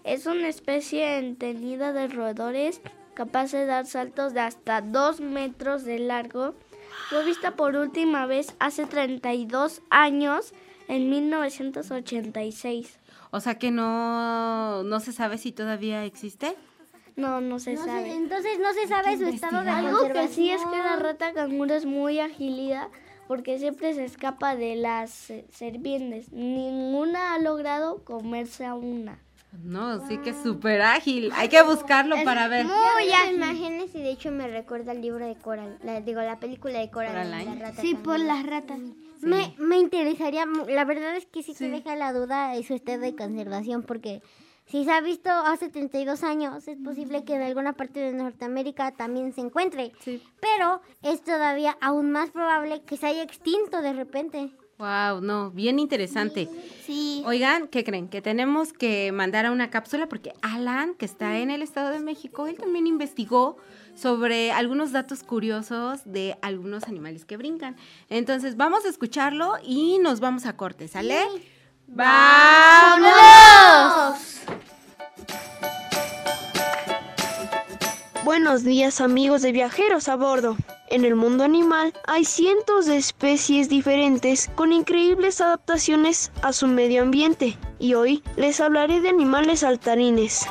[0.05, 2.81] es una especie entendida de roedores
[3.15, 6.55] capaz de dar saltos de hasta 2 metros de largo.
[7.11, 10.53] Fue vista por última vez hace 32 años,
[10.89, 13.00] en 1986.
[13.31, 16.57] O sea que no, no se sabe si todavía existe.
[17.17, 18.13] No, no se No sabe.
[18.15, 21.75] entonces no se sabe su estado de Algo que sí es que la rata canguro
[21.75, 22.89] es muy agilida
[23.29, 26.33] porque siempre se escapa de las eh, serpientes.
[26.33, 29.21] Ninguna ha logrado comerse a una.
[29.53, 31.31] No, sí que es súper ágil.
[31.35, 32.67] Hay que buscarlo para ver.
[32.67, 36.79] Muy imágenes y de hecho me recuerda al libro de Coral, la, digo, la película
[36.79, 36.91] de.
[36.91, 37.57] Coraline.
[37.57, 38.79] la rata Sí, por las ratas.
[39.21, 43.01] Me, me interesaría, la verdad es que sí, te deja la duda de su estado
[43.01, 44.23] de conservación, porque
[44.71, 48.93] si se ha visto hace 32 años, es posible que en alguna parte de Norteamérica
[48.93, 49.93] también se encuentre.
[50.41, 54.53] Pero es todavía aún más probable que se haya extinto de repente.
[54.81, 56.49] Wow, no, bien interesante.
[56.87, 57.23] Sí.
[57.27, 58.09] Oigan, ¿qué creen?
[58.09, 62.01] Que tenemos que mandar a una cápsula porque Alan, que está en el Estado de
[62.01, 63.59] México, él también investigó
[63.95, 67.77] sobre algunos datos curiosos de algunos animales que brincan.
[68.09, 71.27] Entonces, vamos a escucharlo y nos vamos a corte, ¿sale?
[71.87, 73.11] ¡Vámonos!
[78.31, 80.57] Buenos días amigos de viajeros a bordo.
[80.89, 87.03] En el mundo animal hay cientos de especies diferentes con increíbles adaptaciones a su medio
[87.03, 90.47] ambiente y hoy les hablaré de animales saltarines.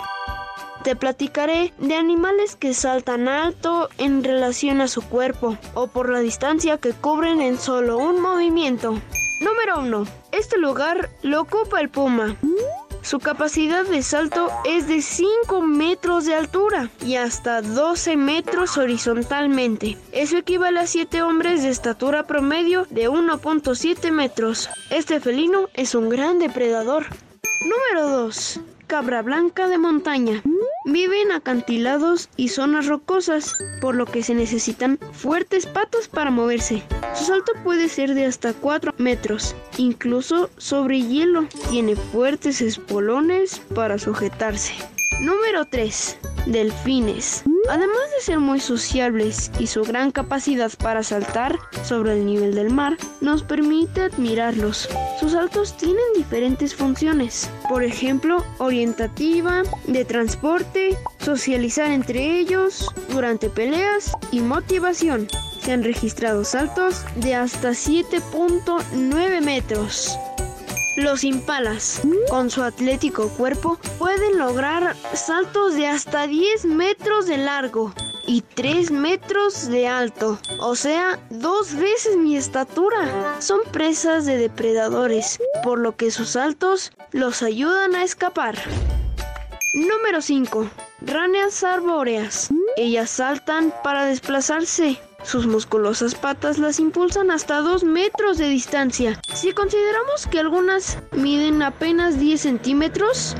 [0.83, 6.19] Te platicaré de animales que saltan alto en relación a su cuerpo o por la
[6.19, 8.99] distancia que cubren en solo un movimiento.
[9.39, 10.03] Número 1.
[10.33, 12.35] Este lugar lo ocupa el puma.
[13.09, 19.97] Su capacidad de salto es de 5 metros de altura y hasta 12 metros horizontalmente.
[20.11, 24.69] Eso equivale a 7 hombres de estatura promedio de 1.7 metros.
[24.91, 27.07] Este felino es un gran depredador.
[27.63, 28.59] Número 2.
[28.89, 30.41] Cabra blanca de montaña.
[30.85, 36.81] Vive en acantilados y zonas rocosas, por lo que se necesitan fuertes patas para moverse.
[37.13, 41.45] Su salto puede ser de hasta 4 metros, incluso sobre hielo.
[41.69, 44.73] Tiene fuertes espolones para sujetarse.
[45.21, 46.17] Número 3.
[46.47, 47.43] Delfines.
[47.69, 52.71] Además de ser muy sociables y su gran capacidad para saltar sobre el nivel del
[52.71, 54.89] mar, nos permite admirarlos.
[55.19, 64.13] Sus saltos tienen diferentes funciones, por ejemplo, orientativa, de transporte, socializar entre ellos, durante peleas
[64.31, 65.27] y motivación.
[65.61, 70.17] Se han registrado saltos de hasta 7.9 metros.
[70.99, 77.93] Los impalas, con su atlético cuerpo, pueden lograr saltos de hasta 10 metros de largo
[78.27, 83.37] y 3 metros de alto, o sea, dos veces mi estatura.
[83.39, 88.57] Son presas de depredadores, por lo que sus saltos los ayudan a escapar.
[89.73, 90.67] Número 5.
[91.01, 92.49] Ranas arbóreas.
[92.75, 94.99] Ellas saltan para desplazarse.
[95.23, 99.21] Sus musculosas patas las impulsan hasta 2 metros de distancia.
[99.31, 103.35] Si consideramos que algunas miden apenas 10 centímetros,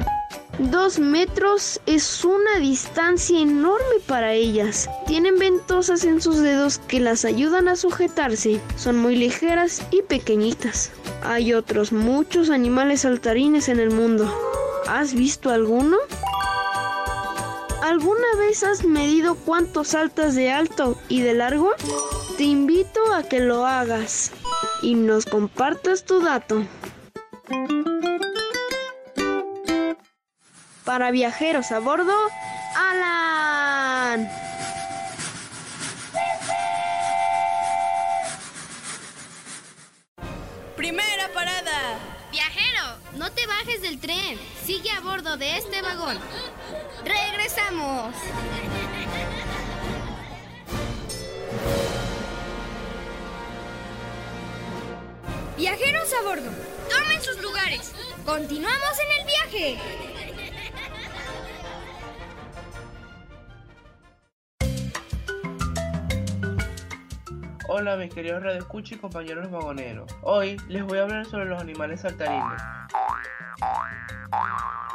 [0.59, 4.87] 2 metros es una distancia enorme para ellas.
[5.07, 8.61] Tienen ventosas en sus dedos que las ayudan a sujetarse.
[8.75, 10.91] Son muy ligeras y pequeñitas.
[11.23, 14.31] Hay otros muchos animales saltarines en el mundo.
[14.87, 15.97] ¿Has visto alguno?
[17.81, 21.71] ¿Alguna vez has medido cuánto saltas de alto y de largo?
[22.37, 24.31] Te invito a que lo hagas
[24.81, 26.63] y nos compartas tu dato.
[30.85, 32.13] Para viajeros a bordo,
[32.75, 34.29] Alan.
[40.75, 41.99] Primera parada.
[42.31, 42.83] Viajero,
[43.17, 44.37] no te bajes del tren.
[44.69, 46.15] Sigue a bordo de este vagón.
[47.03, 48.13] Regresamos.
[55.57, 56.51] Viajeros a bordo,
[56.87, 57.93] tomen sus lugares.
[58.23, 60.18] Continuamos en el viaje.
[67.71, 70.11] Hola mis queridos radioescuchas y compañeros vagoneros.
[70.23, 72.59] Hoy les voy a hablar sobre los animales saltarines.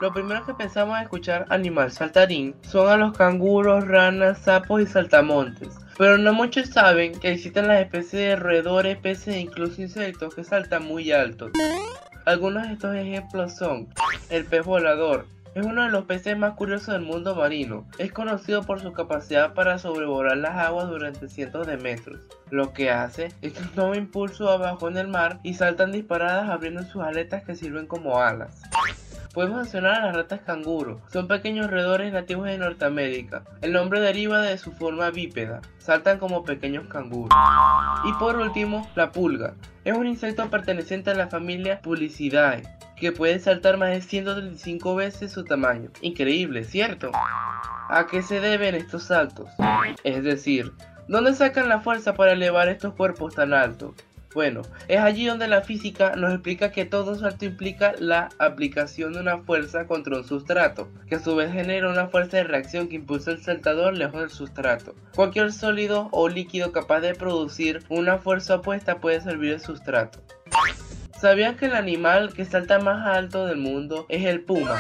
[0.00, 5.68] Lo primero que pensamos escuchar animal saltarín son a los canguros, ranas, sapos y saltamontes.
[5.96, 10.42] Pero no muchos saben que existen las especies de roedores, peces e incluso insectos que
[10.42, 11.50] saltan muy alto.
[12.26, 13.88] Algunos de estos ejemplos son
[14.30, 17.86] el pez volador, es uno de los peces más curiosos del mundo marino.
[17.98, 22.20] Es conocido por su capacidad para sobrevolar las aguas durante cientos de metros.
[22.50, 26.82] Lo que hace es que toma impulso abajo en el mar y saltan disparadas abriendo
[26.82, 28.62] sus aletas que sirven como alas.
[29.32, 31.00] Podemos mencionar a las ratas canguro.
[31.12, 33.42] Son pequeños roedores nativos de Norteamérica.
[33.62, 35.60] El nombre deriva de su forma bípeda.
[35.78, 37.36] Saltan como pequeños canguros.
[38.04, 39.54] Y por último, la pulga.
[39.84, 42.62] Es un insecto perteneciente a la familia Pulicidae
[43.04, 45.90] que puede saltar más de 135 veces su tamaño.
[46.00, 47.10] Increíble, ¿cierto?
[47.12, 49.50] ¿A qué se deben estos saltos?
[50.04, 50.72] Es decir,
[51.06, 53.92] ¿dónde sacan la fuerza para elevar estos cuerpos tan altos?
[54.32, 59.20] Bueno, es allí donde la física nos explica que todo salto implica la aplicación de
[59.20, 62.96] una fuerza contra un sustrato, que a su vez genera una fuerza de reacción que
[62.96, 64.94] impulsa al saltador lejos del sustrato.
[65.14, 70.20] Cualquier sólido o líquido capaz de producir una fuerza opuesta puede servir de sustrato.
[71.20, 74.78] ¿Sabías que el animal que salta más alto del mundo es el puma?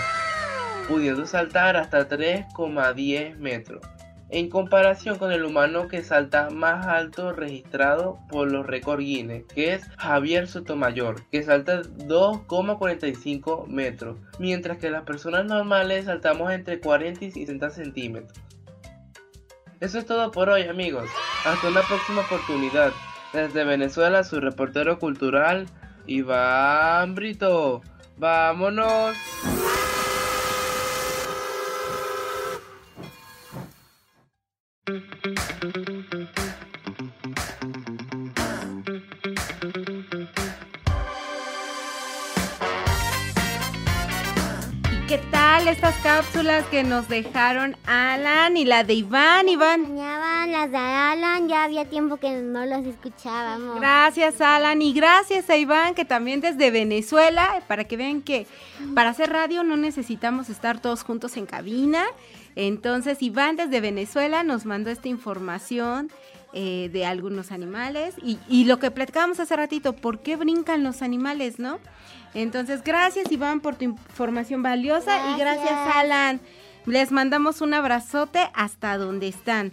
[0.88, 3.82] Pudiendo saltar hasta 3,10 metros.
[4.30, 9.74] En comparación con el humano que salta más alto registrado por los récords Guinness, que
[9.74, 17.26] es Javier Sotomayor, que salta 2,45 metros, mientras que las personas normales saltamos entre 40
[17.26, 18.38] y 60 centímetros.
[19.80, 21.08] Eso es todo por hoy amigos,
[21.46, 22.92] hasta una próxima oportunidad.
[23.32, 25.66] Desde Venezuela, su reportero cultural,
[26.06, 27.82] Iván Brito,
[28.18, 29.16] vámonos.
[45.08, 49.48] ¿Qué tal estas cápsulas que nos dejaron Alan y la de Iván?
[49.48, 49.96] Iván.
[50.54, 53.80] Las de Alan, ya había tiempo que no las escuchábamos.
[53.80, 58.46] Gracias Alan y gracias a Iván que también desde Venezuela, para que vean que
[58.94, 62.04] para hacer radio no necesitamos estar todos juntos en cabina.
[62.54, 66.12] Entonces Iván desde Venezuela nos mandó esta información
[66.52, 71.02] eh, de algunos animales y, y lo que platicábamos hace ratito, ¿por qué brincan los
[71.02, 71.80] animales, no?
[72.32, 76.40] Entonces, gracias Iván por tu información valiosa y gracias Alan.
[76.86, 79.72] Les mandamos un abrazote hasta donde están.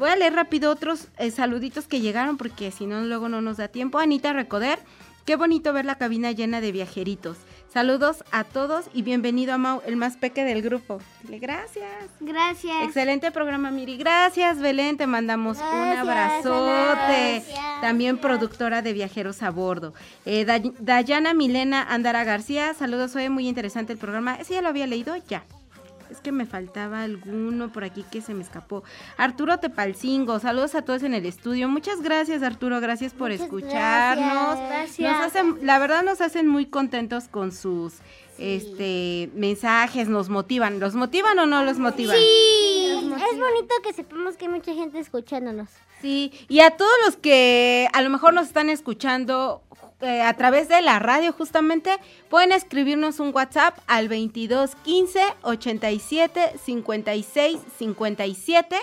[0.00, 3.58] Voy a leer rápido otros eh, saluditos que llegaron porque si no luego no nos
[3.58, 3.98] da tiempo.
[3.98, 4.78] Anita Recoder,
[5.26, 7.36] qué bonito ver la cabina llena de viajeritos.
[7.70, 11.02] Saludos a todos y bienvenido a Mau, el más peque del grupo.
[11.24, 12.08] Dile gracias.
[12.18, 12.82] Gracias.
[12.82, 13.98] Excelente programa, Miri.
[13.98, 14.96] Gracias, Belén.
[14.96, 17.44] Te mandamos un abrazote.
[17.82, 19.92] También productora de Viajeros a Bordo.
[20.24, 20.46] Eh,
[20.78, 22.72] Dayana Milena Andara García.
[22.72, 24.36] Saludos, fue muy interesante el programa.
[24.36, 25.44] Ese ya lo había leído, ya.
[26.10, 28.82] Es que me faltaba alguno por aquí que se me escapó.
[29.16, 31.68] Arturo Tepalcingo, saludos a todos en el estudio.
[31.68, 34.58] Muchas gracias, Arturo, gracias por escucharnos.
[34.98, 37.94] Nos hacen, la verdad nos hacen muy contentos con sus
[38.38, 40.80] este mensajes, nos motivan.
[40.80, 42.16] ¿Los motivan o no los motivan?
[42.16, 45.68] Sí, es bonito que sepamos que hay mucha gente escuchándonos.
[46.00, 49.62] Sí, y a todos los que a lo mejor nos están escuchando
[50.00, 56.52] eh, a través de la radio justamente, pueden escribirnos un WhatsApp al 22 15 87
[56.64, 58.76] 56 57.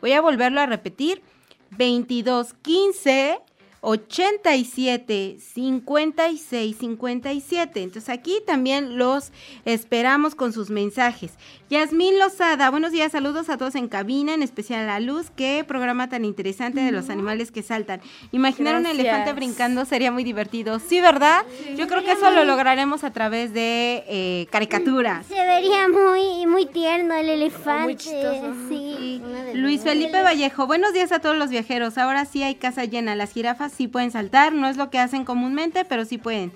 [0.00, 1.22] Voy a volverlo a repetir.
[1.70, 3.38] 22 15
[3.82, 7.82] 87 56 57.
[7.82, 9.32] Entonces aquí también los
[9.64, 11.32] esperamos con sus mensajes.
[11.68, 15.30] Yasmín Lozada, buenos días, saludos a todos en cabina, en especial a Luz.
[15.34, 18.00] Qué programa tan interesante de los animales que saltan.
[18.30, 20.78] Imaginar un elefante brincando sería muy divertido.
[20.78, 21.44] Sí, ¿verdad?
[21.76, 25.26] Yo creo que eso lo lograremos a través de eh, caricaturas.
[25.26, 27.82] Se vería muy, muy tierno el elefante.
[27.82, 28.54] Muy chistoso.
[28.68, 29.20] Sí.
[29.54, 31.98] Luis Felipe Vallejo, buenos días a todos los viajeros.
[31.98, 33.16] Ahora sí hay casa llena.
[33.16, 36.52] Las jirafas sí pueden saltar, no es lo que hacen comúnmente, pero sí pueden.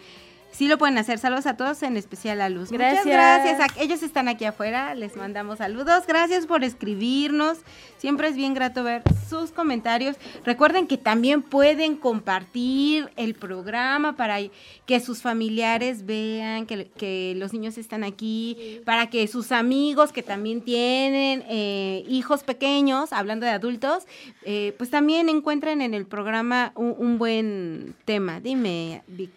[0.57, 1.19] Sí lo pueden hacer.
[1.19, 2.73] Saludos a todos, en especial a Luz.
[2.73, 3.61] Muchas Gracias.
[3.79, 6.07] Ellos están aquí afuera, les mandamos saludos.
[6.07, 7.59] Gracias por escribirnos.
[7.99, 10.17] Siempre es bien grato ver sus comentarios.
[10.47, 14.39] Recuerden que también pueden compartir el programa para
[14.87, 20.23] que sus familiares vean que, que los niños están aquí, para que sus amigos que
[20.23, 24.07] también tienen eh, hijos pequeños, hablando de adultos,
[24.45, 28.41] eh, pues también encuentren en el programa un, un buen tema.
[28.41, 29.31] Dime, Vic.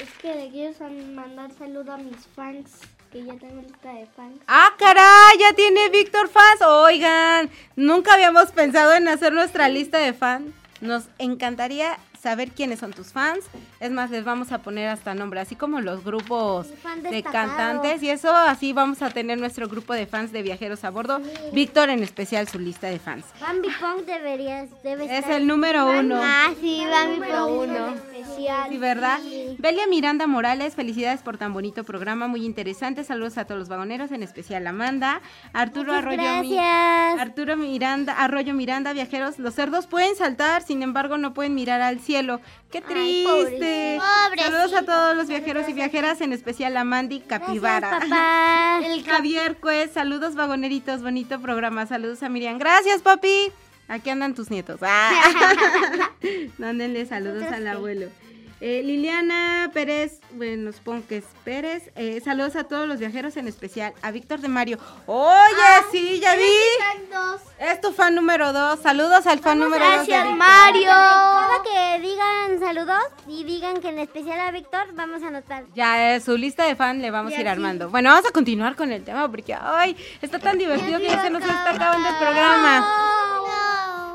[0.00, 0.74] Es que le quiero
[1.14, 2.70] mandar saludo a mis fans,
[3.10, 4.38] que ya tengo lista de fans.
[4.46, 5.38] ¡Ah, caray!
[5.40, 6.62] Ya tiene Víctor fans.
[6.62, 10.52] Oigan, nunca habíamos pensado en hacer nuestra lista de fans.
[10.80, 13.44] Nos encantaría saber quiénes son tus fans.
[13.80, 16.66] Es más, les vamos a poner hasta nombre, así como los grupos
[17.02, 20.90] de cantantes y eso, así vamos a tener nuestro grupo de fans de viajeros a
[20.90, 21.20] bordo.
[21.52, 23.24] Víctor en especial su lista de fans.
[23.40, 26.20] Bambi Pong deberías, debe Es estar- el número uno.
[26.22, 27.94] Ah, sí, Bambi Pong uno.
[28.38, 28.70] El especial.
[28.70, 29.18] Sí, ¿verdad?
[29.58, 33.04] Belia Miranda Morales, felicidades por tan bonito programa, muy interesante.
[33.04, 35.20] Saludos a todos los vagoneros, en especial Amanda.
[35.52, 37.20] Arturo Muchas Arroyo Mi- gracias.
[37.20, 39.38] Arturo Miranda, Arroyo Miranda, viajeros.
[39.38, 42.40] Los cerdos pueden saltar, sin embargo, no pueden mirar al cielo.
[42.70, 43.98] ¡Qué triste!
[44.00, 44.44] pobrecito.
[44.44, 47.88] Saludos a todos los viajeros y viajeras, en especial a Mandy Capivara.
[47.88, 48.80] Gracias, papá.
[48.84, 51.86] El Javier Cuez, saludos vagoneritos, bonito programa.
[51.86, 52.58] Saludos a Miriam.
[52.58, 53.50] Gracias, papi.
[53.88, 54.80] Aquí andan tus nietos.
[54.82, 55.10] Ah.
[56.58, 58.08] Mándenle saludos al abuelo.
[58.60, 61.92] Eh, Liliana Pérez, bueno, supongo que es Pérez.
[61.94, 64.78] Eh, saludos a todos los viajeros, en especial a Víctor de Mario.
[65.06, 65.32] Oye,
[65.92, 66.42] sí, ya vi.
[67.60, 68.80] Es tu fan número dos.
[68.80, 70.06] Saludos al fan número dos.
[70.06, 70.36] Gracias.
[70.36, 70.90] Mario.
[70.90, 75.64] Cada que digan saludos y digan que en especial a Víctor, vamos a anotar.
[75.74, 77.90] Ya, eh, su lista de fan le vamos a ir armando.
[77.90, 81.30] Bueno, vamos a continuar con el tema porque, ay, está tan divertido que ya se
[81.30, 82.86] nos está acabando el programa.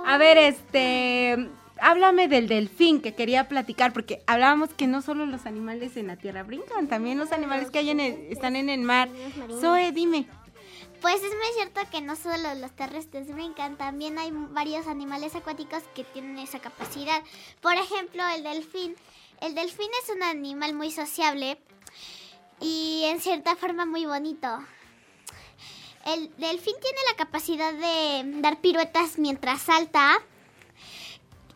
[0.06, 1.50] A ver, este,
[1.84, 6.16] háblame del delfín que quería platicar porque hablábamos que no solo los animales en la
[6.16, 9.10] tierra brincan, también los animales que hay en el- están en el mar.
[9.60, 10.28] Zoe, dime.
[11.02, 15.84] Pues es muy cierto que no solo los terrestres brincan, también hay varios animales acuáticos
[15.94, 17.22] que tienen esa capacidad.
[17.62, 18.96] Por ejemplo, el delfín.
[19.42, 21.58] El delfín es un animal muy sociable
[22.62, 24.48] y en cierta forma muy bonito.
[26.06, 30.18] El delfín tiene la capacidad de dar piruetas mientras salta.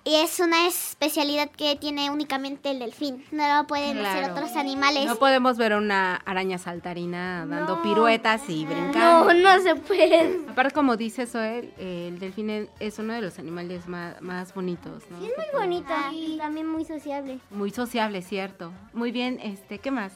[0.07, 3.25] Y es una especialidad que tiene únicamente el delfín.
[3.31, 4.33] No lo pueden hacer Claro.
[4.35, 5.05] otros animales.
[5.05, 9.33] No podemos ver una araña saltarina dando piruetas y brincando.
[9.33, 10.39] No, no se puede.
[10.49, 15.17] Aparte, como dice Zoe, el delfín es- uno de los animales más, más bonitos, ¿no?
[15.17, 17.39] Es muy bonito y también muy sociable.
[17.49, 18.71] Muy sociable, cierto.
[18.93, 20.13] Muy bien, este, ¿qué más?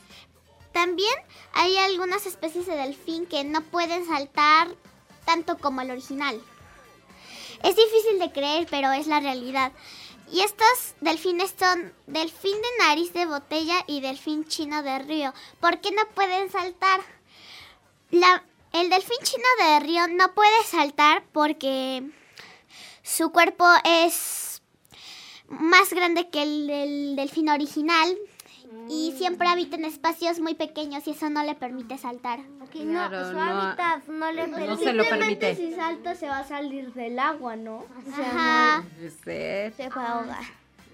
[0.71, 1.13] También
[1.54, 4.69] hay algunas especies de delfín que no pueden saltar
[5.25, 6.39] tanto como el original.
[7.63, 9.71] Es difícil de creer, pero es la realidad.
[10.32, 15.34] Y estos delfines son delfín de nariz de botella y delfín chino de río.
[15.60, 17.02] ¿Por qué no pueden saltar?
[18.74, 22.10] El delfín chino de río no puede saltar porque
[23.04, 24.62] su cuerpo es
[25.47, 28.17] más grande que el del delfín original
[28.89, 32.39] y siempre habita en espacios muy pequeños y eso no le permite saltar.
[32.39, 34.84] no, Claro, su no- hábitat no le no permite.
[34.84, 35.56] se lo permite.
[35.56, 37.78] Si salta se va a salir del agua, ¿no?
[37.78, 38.30] O sea,
[38.80, 40.44] Ajá, Este, se puede ahogar.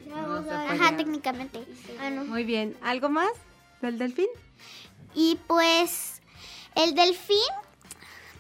[0.08, 1.66] no se Ajá, técnicamente.
[2.28, 2.76] Muy bien.
[2.82, 3.30] ¿Algo más
[3.82, 4.28] del delfín?
[5.14, 6.22] Y pues
[6.76, 7.38] el delfín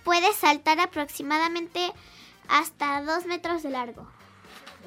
[0.03, 1.91] puede saltar aproximadamente
[2.49, 4.07] hasta dos metros de largo.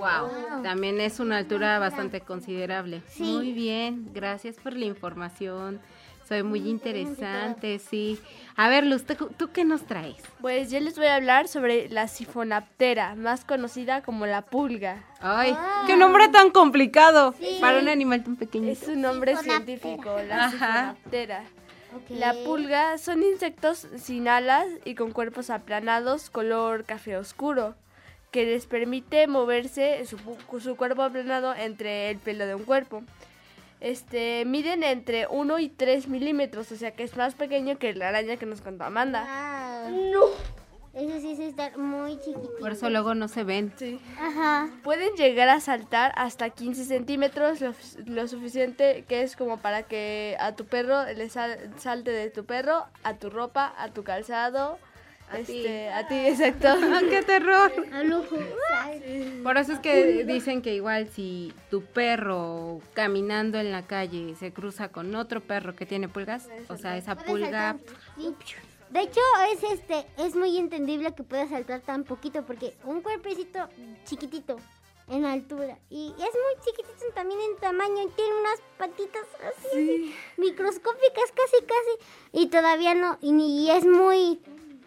[0.00, 0.62] Wow.
[0.62, 3.02] También es una altura bastante considerable.
[3.08, 3.22] Sí.
[3.22, 4.08] Muy bien.
[4.12, 5.80] Gracias por la información.
[6.26, 8.20] Soy muy interesante, sí.
[8.54, 10.14] A ver, Luz, ¿tú, tú qué nos traes?
[10.40, 15.02] Pues yo les voy a hablar sobre la sifonaptera, más conocida como la pulga.
[15.20, 15.56] Ay,
[15.88, 18.70] qué nombre tan complicado para un animal tan pequeño.
[18.70, 20.50] Es un nombre científico, la Ajá.
[20.52, 21.42] sifonaptera.
[22.10, 27.74] La pulga son insectos sin alas y con cuerpos aplanados color café oscuro,
[28.30, 33.02] que les permite moverse su, pu- su cuerpo aplanado entre el pelo de un cuerpo.
[33.80, 38.08] Este, miden entre 1 y 3 milímetros, o sea que es más pequeño que la
[38.08, 39.24] araña que nos contó Amanda.
[39.26, 39.88] Ah.
[39.90, 40.20] No.
[40.92, 42.56] Eso sí es estar muy chiquitito.
[42.58, 43.72] Por eso luego no se ven.
[43.76, 44.00] Sí.
[44.18, 44.68] Ajá.
[44.82, 47.74] Pueden llegar a saltar hasta 15 centímetros, lo,
[48.06, 52.44] lo suficiente que es como para que a tu perro le sal- salte de tu
[52.44, 54.78] perro, a tu ropa, a tu calzado.
[55.30, 55.58] A ti.
[55.58, 56.68] este, a ti, exacto.
[56.92, 57.72] ¡Ah, ¡Qué terror!
[57.92, 58.36] Al ojo.
[59.42, 64.52] Por eso es que dicen que igual si tu perro caminando en la calle se
[64.52, 67.76] cruza con otro perro que tiene pulgas, o sea, esa pulga...
[68.16, 68.34] Sí.
[68.90, 69.20] De hecho,
[69.52, 73.68] es este, es muy entendible que pueda saltar tan poquito porque un cuerpecito
[74.04, 74.56] chiquitito
[75.08, 80.14] en altura y es muy chiquitito también en tamaño y tiene unas patitas así, así,
[80.38, 84.40] microscópicas casi casi y todavía no y, ni- y es muy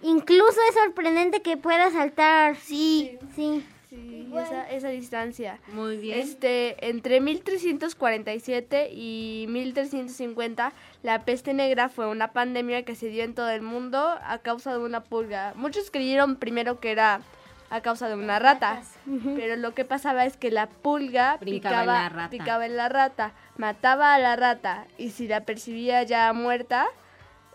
[0.04, 2.56] incluso es sorprendente que pueda saltar.
[2.58, 3.66] Sí, sí.
[3.90, 5.60] Sí, esa, esa distancia.
[5.72, 6.18] Muy bien.
[6.20, 10.74] Este, entre 1347 y 1350,
[11.04, 14.72] la peste negra fue una pandemia que se dio en todo el mundo a causa
[14.74, 15.54] de una pulga.
[15.56, 17.22] Muchos creyeron primero que era
[17.70, 18.82] a causa de una rata,
[19.36, 22.30] pero lo que pasaba es que la pulga Brincaba en picaba, la rata.
[22.30, 26.86] picaba en la rata, mataba a la rata y si la percibía ya muerta,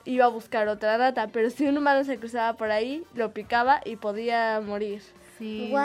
[0.09, 3.81] iba a buscar otra rata, pero si un humano se cruzaba por ahí, lo picaba
[3.85, 5.03] y podía morir.
[5.39, 5.69] Sí.
[5.71, 5.79] Wow.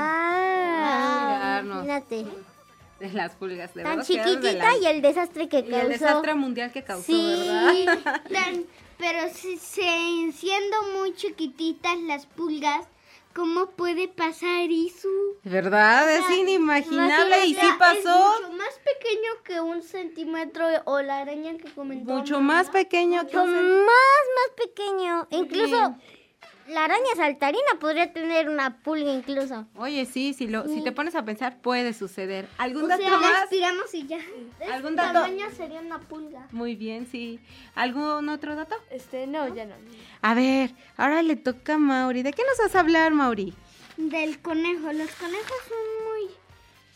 [1.64, 2.26] Imagínate.
[3.00, 3.72] De las pulgas.
[3.74, 5.82] Tan debemos cuidarnos de chiquitita las- y el desastre que y causó.
[5.82, 7.86] el desastre mundial que causó, Sí.
[7.86, 8.22] ¿verdad?
[8.32, 8.64] Tan-
[8.98, 12.86] pero si, se- siendo muy chiquititas las pulgas,
[13.34, 15.10] ¿cómo puede pasar eso?
[15.44, 16.12] ¿Verdad?
[16.16, 18.34] Es inimaginable y sí Es pasó.
[18.42, 22.14] mucho más pequeño que un centímetro o la araña que comentó.
[22.14, 25.28] Mucho más pequeño que Mucho más, más pequeño.
[25.32, 25.96] Incluso.
[26.68, 29.66] La araña saltarina podría tener una pulga incluso.
[29.76, 32.48] Oye, sí, si, lo, si te pones a pensar, puede suceder.
[32.58, 33.50] ¿Algún O dato sea, más?
[33.50, 34.20] Tiramos y ya.
[34.72, 35.14] ¿Algún El dato?
[35.22, 36.48] tamaño sería una pulga.
[36.52, 37.40] Muy bien, sí.
[37.76, 38.76] ¿Algún otro dato?
[38.92, 39.76] Este, no, ya no.
[40.22, 42.24] A ver, ahora le toca a Mauri.
[42.24, 43.54] ¿De qué nos vas a hablar, Mauri?
[43.98, 44.92] Del conejo.
[44.94, 46.30] Los conejos son muy,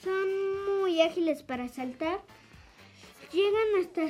[0.04, 2.22] son muy ágiles para saltar.
[3.34, 4.02] Llegan hasta,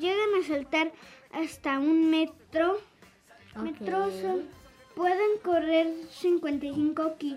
[0.00, 0.92] llegan a saltar
[1.32, 2.80] hasta un metro.
[3.62, 4.12] Metros,
[4.96, 7.36] pueden correr 55 ki-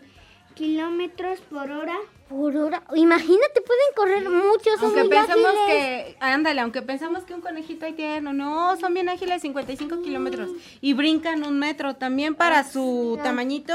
[0.55, 1.95] kilómetros por hora.
[2.29, 2.83] Por hora.
[2.95, 5.65] Imagínate, pueden correr mucho, son Aunque muy pensamos ágiles.
[5.67, 10.49] que, ándale, aunque pensamos que un conejito ahí tierno, no, son bien ágiles, 55 kilómetros.
[10.79, 13.73] Y brincan un metro también para su tamañito.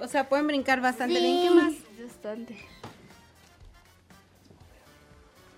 [0.00, 1.42] O sea, pueden brincar bastante bien.
[1.42, 1.54] ¿Qué Sí.
[1.54, 1.74] más?
[2.06, 2.56] Bastante.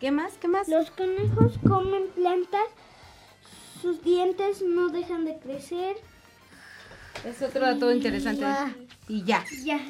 [0.01, 0.32] ¿Qué más?
[0.38, 0.68] ¿Qué más?
[0.68, 2.66] Los conejos comen plantas.
[3.80, 5.97] Sus dientes no dejan de crecer.
[7.25, 8.45] Es otro dato interesante.
[9.09, 9.45] Y ya.
[9.64, 9.81] Ya,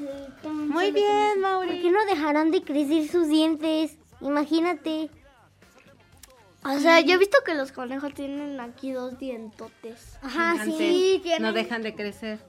[0.45, 1.81] Muy bien, ¿Por Mauri.
[1.83, 3.97] qué no dejarán de crecer sus dientes?
[4.21, 5.11] Imagínate.
[6.65, 10.19] O sea, yo he visto que los conejos tienen aquí dos dientotes.
[10.21, 11.23] Ajá, sí.
[11.41, 12.41] no dejan de crecer.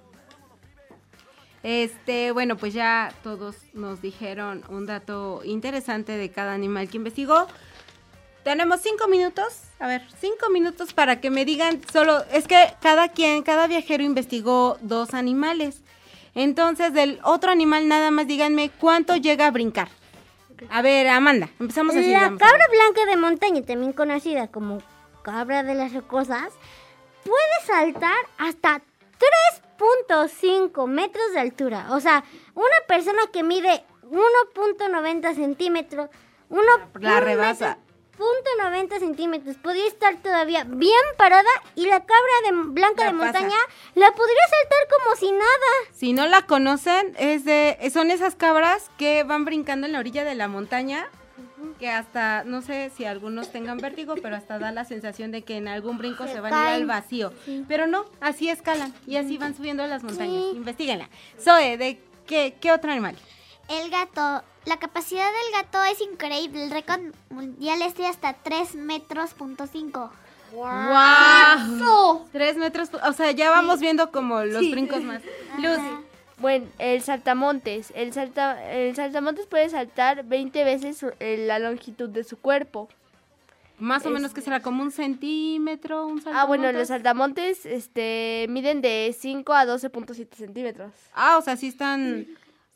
[1.64, 7.48] Este, bueno, pues ya todos nos dijeron un dato interesante de cada animal que investigó.
[8.48, 13.10] Tenemos cinco minutos, a ver, cinco minutos para que me digan solo, es que cada
[13.10, 15.82] quien, cada viajero investigó dos animales.
[16.34, 19.90] Entonces, del otro animal nada más díganme cuánto llega a brincar.
[20.70, 22.10] A ver, Amanda, empezamos así.
[22.10, 24.82] La a cabra blanca de montaña, también conocida como
[25.24, 26.54] cabra de las rocosas,
[27.26, 28.82] puede saltar hasta
[29.78, 31.88] 3.5 metros de altura.
[31.90, 32.24] O sea,
[32.56, 36.10] una persona que mide 1.90 centímetros,
[36.50, 36.72] uno,
[37.02, 37.80] La rebasa.
[38.18, 43.12] Metro punto 90 centímetros, podría estar todavía bien parada y la cabra de blanca La
[43.12, 43.32] de pasa.
[43.40, 43.58] montaña
[43.96, 45.72] la podría saltar como si nada.
[45.94, 50.24] Si no la conocen, es de, son esas cabras que van brincando en la orilla
[50.24, 51.08] de la montaña,
[51.80, 55.58] que hasta, no sé si algunos tengan vértigo, pero hasta da la sensación de que
[55.58, 57.34] en algún brinco se, Se van a ir al vacío.
[57.68, 60.44] Pero no, así escalan y así van subiendo las montañas.
[60.54, 61.10] Investíguenla.
[61.40, 63.16] Zoe, ¿de qué, qué otro animal?
[63.70, 64.44] El gato.
[64.66, 66.64] La capacidad del gato es increíble.
[66.66, 70.12] El récord mundial es de hasta 3 metros punto 5.
[70.54, 72.28] ¡Wow!
[72.32, 74.72] Tres metros, o sea, ya vamos viendo como los Sí.
[74.72, 75.22] brincos más.
[75.60, 75.78] Luz,
[76.40, 77.92] Bueno, el saltamontes.
[77.96, 82.90] El, salta, el saltamontes puede saltar 20 veces su- eh, la longitud de su cuerpo.
[83.80, 87.60] más o menos que será como un centímetro, un Ah, bueno, los saltamontes.
[87.62, 90.92] saltamontes este, miden de 5 a 12.7 centímetros.
[91.14, 92.26] Ah, o sea, sí están,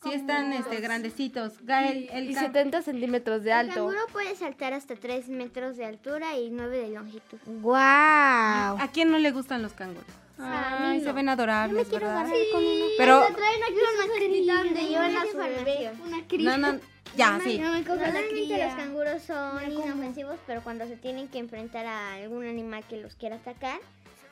[0.04, 1.54] sí están este, grandecitos.
[1.64, 3.76] Gael, el Y ca- 70 centímetros de El alto.
[3.76, 7.38] canguro puede saltar hasta 3 metros de altura y 9 de longitud.
[7.46, 7.76] ¡Wow!
[7.76, 10.06] ¿A quién no le gustan los canguros?
[10.40, 11.14] A Ay, mí se no.
[11.14, 12.26] ven adorables, ¿verdad?
[12.52, 12.86] con uno.
[12.98, 15.92] Pero, Traen aquí una cría donde llevan a su bebé.
[16.04, 16.58] Una cría.
[16.58, 16.80] no, no,
[17.16, 17.60] ya, sí.
[17.60, 22.48] No me Normalmente los canguros son inofensivos, pero cuando se tienen que enfrentar a algún
[22.48, 23.80] animal que los quiera atacar,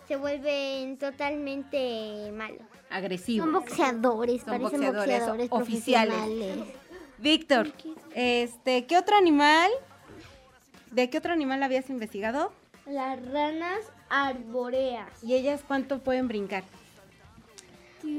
[0.07, 2.61] se vuelven totalmente malos.
[2.89, 3.45] Agresivos.
[3.45, 6.15] Son boxeadores, Son parecen boxeadores boxeadores, oficiales.
[7.17, 7.73] Víctor,
[8.15, 9.69] este, ¿qué otro animal?
[10.91, 12.51] ¿De qué otro animal habías investigado?
[12.85, 13.79] Las ranas
[14.09, 15.23] arbóreas.
[15.23, 16.63] ¿Y ellas cuánto pueden brincar?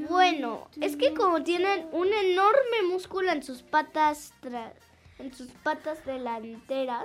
[0.09, 4.35] Bueno, es que como tienen un enorme músculo en sus patas
[5.19, 7.05] en sus patas delanteras,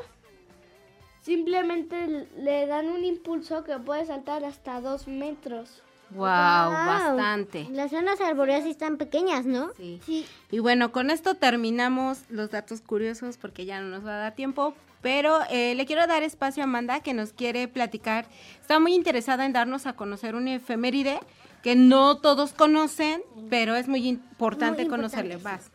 [1.22, 5.84] simplemente le dan un impulso que puede saltar hasta dos metros.
[6.12, 6.72] Wow, Wow.
[6.72, 7.68] bastante.
[7.72, 9.72] Las zonas arbóreas sí están pequeñas, ¿no?
[9.78, 10.26] Sí.
[10.51, 14.36] Y bueno, con esto terminamos los datos curiosos porque ya no nos va a dar
[14.36, 14.74] tiempo.
[15.01, 18.26] Pero eh, le quiero dar espacio a Amanda que nos quiere platicar.
[18.60, 21.20] Está muy interesada en darnos a conocer una efeméride
[21.62, 25.38] que no todos conocen, pero es muy importante Muy conocerle.
[25.38, 25.70] Vas.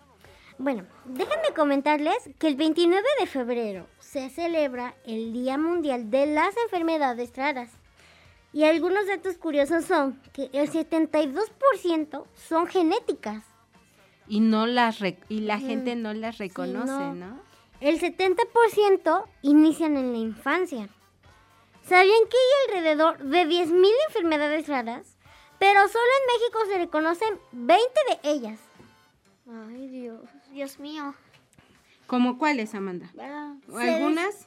[0.58, 6.54] Bueno, déjenme comentarles que el 29 de febrero se celebra el Día Mundial de las
[6.64, 7.70] Enfermedades Raras.
[8.52, 13.44] Y algunos datos curiosos son que el 72% son genéticas.
[14.26, 15.66] Y no las y la Mm.
[15.66, 17.14] gente no las reconoce, no.
[17.14, 17.40] ¿no?
[17.80, 20.88] El 70% inician en la infancia.
[21.84, 25.16] ¿Sabían que hay alrededor de 10.000 enfermedades raras?
[25.58, 27.84] Pero solo en México se reconocen 20
[28.22, 28.60] de ellas.
[29.68, 30.20] Ay, Dios.
[30.52, 31.14] Dios mío.
[32.06, 33.10] ¿Cómo cuáles, Amanda?
[33.68, 34.46] ¿O Se ¿Algunas?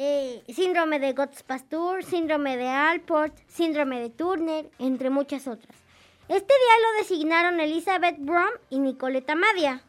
[0.00, 5.76] Eh, síndrome de Gotts-Pasteur, síndrome de Alport, síndrome de Turner, entre muchas otras.
[6.28, 9.82] Este día lo designaron Elizabeth Brom y Nicoleta Madia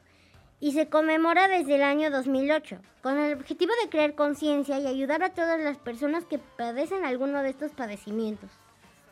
[0.60, 5.22] y se conmemora desde el año 2008 con el objetivo de crear conciencia y ayudar
[5.22, 8.50] a todas las personas que padecen alguno de estos padecimientos.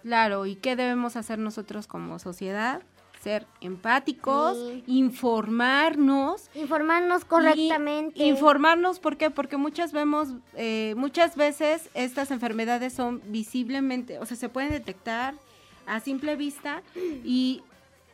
[0.01, 2.81] Claro, ¿y qué debemos hacer nosotros como sociedad?
[3.27, 4.83] Ser empáticos, Sí.
[4.87, 6.49] informarnos.
[6.55, 8.23] Informarnos correctamente.
[8.23, 9.29] Informarnos, ¿por qué?
[9.29, 15.33] Porque muchas vemos, eh, muchas veces estas enfermedades son visiblemente, o sea, se pueden detectar
[15.85, 17.63] a simple vista y,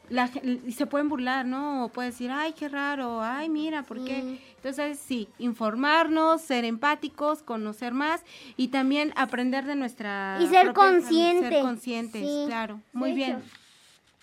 [0.10, 0.32] la,
[0.66, 1.86] y se pueden burlar, ¿no?
[1.86, 4.40] O puede decir, ay, qué raro, ay, mira, ¿por qué?
[4.56, 8.24] Entonces, sí, informarnos, ser empáticos, conocer más
[8.58, 10.40] y también aprender de nuestra...
[10.42, 11.50] Y ser propia consciente.
[11.50, 12.44] Ser conscientes, Sí.
[12.48, 12.82] claro.
[12.94, 13.44] Muy bien.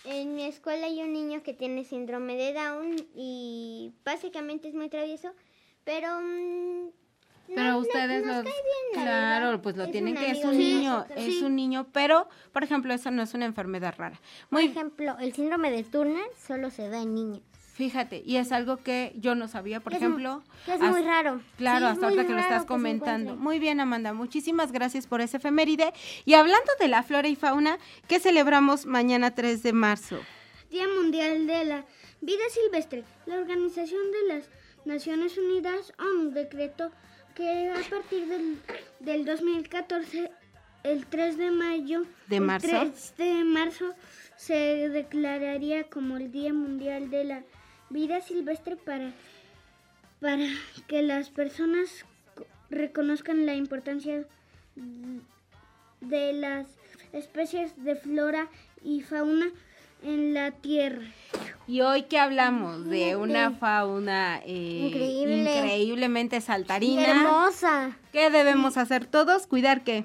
[0.04, 4.88] En mi escuela hay un niño que tiene síndrome de Down y básicamente es muy
[4.88, 5.32] travieso,
[5.84, 6.20] pero...
[6.20, 6.90] no-
[7.48, 9.62] Pero no- ustedes nos lo, cae bien, la claro, verdad.
[9.62, 11.18] pues lo Es tienen que es un niño, nosotros.
[11.18, 11.44] es Sí.
[11.44, 14.20] un niño, pero por ejemplo, eso no es una enfermedad rara.
[14.48, 17.42] Por Muy ejemplo, el síndrome de Turner solo se da en niños.
[17.80, 20.42] Fíjate, y es algo que yo no sabía, por es ejemplo.
[20.66, 21.40] que es muy raro.
[21.56, 23.36] Claro, Sí, hasta muy ahorita que lo estás comentando.
[23.36, 25.94] Muy bien, Amanda, muchísimas gracias por ese efeméride.
[26.26, 30.18] Y hablando de la flora y fauna, ¿qué celebramos mañana 3 de marzo?
[30.70, 31.84] Día Mundial de la
[32.20, 33.02] Vida Silvestre.
[33.24, 34.50] La Organización de las
[34.84, 36.90] Naciones Unidas, ONU, decretó
[37.34, 38.58] que a partir del,
[38.98, 40.30] del 2014,
[40.82, 42.68] el 3 de mayo, ¿De el marzo?
[42.68, 43.94] 3 de marzo
[44.36, 47.42] se declararía como el Día Mundial de la
[47.90, 49.12] Vida Silvestre para,
[50.20, 50.46] para
[50.86, 54.24] que las personas co- reconozcan la importancia
[56.00, 56.66] de las
[57.12, 58.48] especies de flora
[58.84, 59.46] y fauna
[60.02, 61.02] en la Tierra.
[61.66, 65.42] Y hoy que hablamos de una fauna eh, Increíble.
[65.56, 67.06] increíblemente saltarina.
[67.06, 67.96] Hermosa.
[68.12, 69.46] ¿Qué debemos hacer todos?
[69.46, 70.04] Cuidar qué?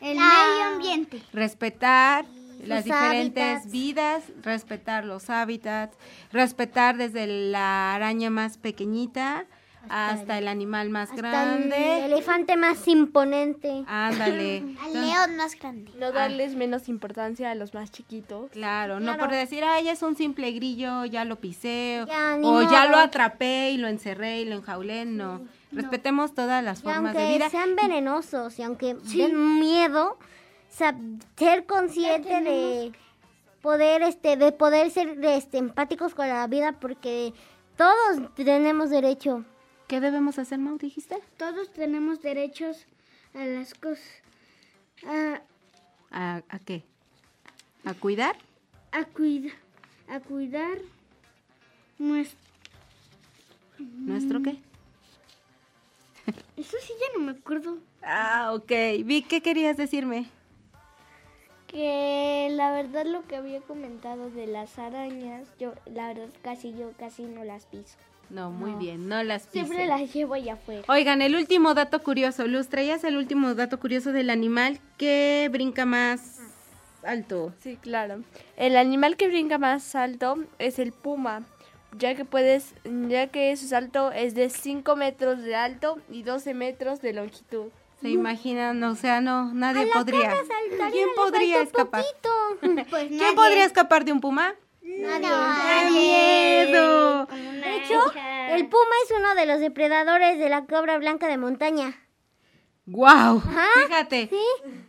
[0.00, 1.20] El medio ambiente.
[1.32, 2.24] respetar
[2.66, 3.70] las diferentes hábitats.
[3.72, 5.96] vidas, respetar los hábitats,
[6.32, 9.46] respetar desde la araña más pequeñita
[9.88, 12.04] hasta, el animal más Hasta grande.
[12.04, 13.82] el elefante más imponente.
[13.86, 14.76] Ándale.
[14.84, 15.90] Al león más grande.
[15.98, 18.50] No darles menos importancia a los más chiquitos.
[18.50, 22.86] Claro, no por decir, ay, es un simple grillo, ya lo pisé, Ya, o ya
[22.86, 25.40] lo atrapé y lo encerré y lo enjaulé, no.
[25.72, 27.48] Respetemos todas las Y formas de aunque vida.
[27.48, 30.18] sean venenosos y aunque den miedo,
[30.70, 32.92] ser consciente de
[33.62, 37.32] poder este de poder ser este empáticos con la vida porque
[37.76, 39.44] todos tenemos derecho.
[39.88, 41.18] ¿Qué debemos hacer, Mau, dijiste?
[41.36, 42.86] Todos tenemos derechos
[43.34, 44.04] a las cosas.
[45.06, 45.40] A,
[46.10, 46.84] ¿A, a qué?
[47.84, 48.36] ¿A cuidar?
[48.92, 49.52] a, cuida-
[50.08, 50.78] a cuidar
[51.98, 52.38] nuestro...
[53.78, 54.58] ¿Nuestro qué?
[56.56, 57.78] Eso sí ya no me acuerdo.
[58.02, 58.70] Ah, ok.
[59.04, 60.26] Vic, ¿qué querías decirme?
[61.70, 66.90] Que la verdad lo que había comentado de las arañas, yo la verdad casi yo
[66.98, 67.96] casi no las piso.
[68.28, 69.88] No, muy bien, no las Siempre pisen.
[69.88, 70.82] las llevo allá afuera.
[70.88, 72.46] Oigan, el último dato curioso.
[72.46, 76.38] Luz, traías el último dato curioso del animal que brinca más
[77.02, 77.52] alto.
[77.60, 78.22] Sí, claro.
[78.56, 81.42] El animal que brinca más alto es el puma,
[81.98, 82.74] ya que puedes,
[83.08, 87.68] ya que su salto es de 5 metros de alto y 12 metros de longitud.
[88.00, 88.82] ¿Se imaginan?
[88.84, 90.32] O sea, no, nadie podría.
[90.90, 92.04] ¿Quién podría escapar?
[92.90, 94.54] Pues ¿Quién podría escapar de un puma?
[94.82, 95.90] Nadie.
[95.90, 97.26] miedo!
[97.26, 98.00] De hecho,
[98.50, 101.98] el puma es uno de los depredadores de la cobra blanca de montaña.
[102.86, 103.40] ¡Guau!
[103.86, 104.30] Fíjate,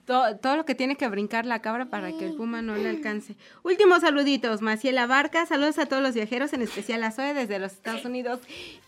[0.06, 2.90] to- todo lo que tiene que brincar la cabra para que el puma no le
[2.90, 3.36] alcance.
[3.64, 7.74] Últimos saluditos, Maciela Barca, saludos a todos los viajeros, en especial a Zoe desde los
[7.74, 8.40] Estados Unidos.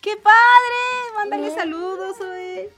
[0.02, 1.16] ¡Qué padre!
[1.16, 2.70] Mándale saludos, Zoe.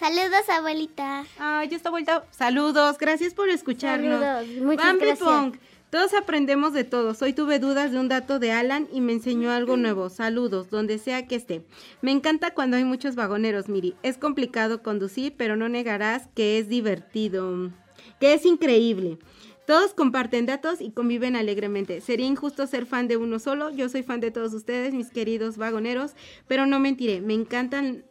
[0.00, 1.26] Saludos, abuelita.
[1.38, 2.24] Ay, ya está vuelta.
[2.30, 4.18] Saludos, gracias por escucharnos.
[4.18, 5.28] Saludos, muchas Bambi gracias.
[5.28, 5.56] Pong,
[5.90, 7.20] todos aprendemos de todos.
[7.20, 10.08] Hoy tuve dudas de un dato de Alan y me enseñó algo nuevo.
[10.08, 11.66] Saludos, donde sea que esté.
[12.00, 13.94] Me encanta cuando hay muchos vagoneros, Miri.
[14.02, 17.70] Es complicado conducir, pero no negarás que es divertido,
[18.18, 19.18] que es increíble.
[19.66, 22.00] Todos comparten datos y conviven alegremente.
[22.00, 23.68] Sería injusto ser fan de uno solo.
[23.68, 26.12] Yo soy fan de todos ustedes, mis queridos vagoneros,
[26.48, 27.20] pero no mentiré.
[27.20, 28.04] Me encantan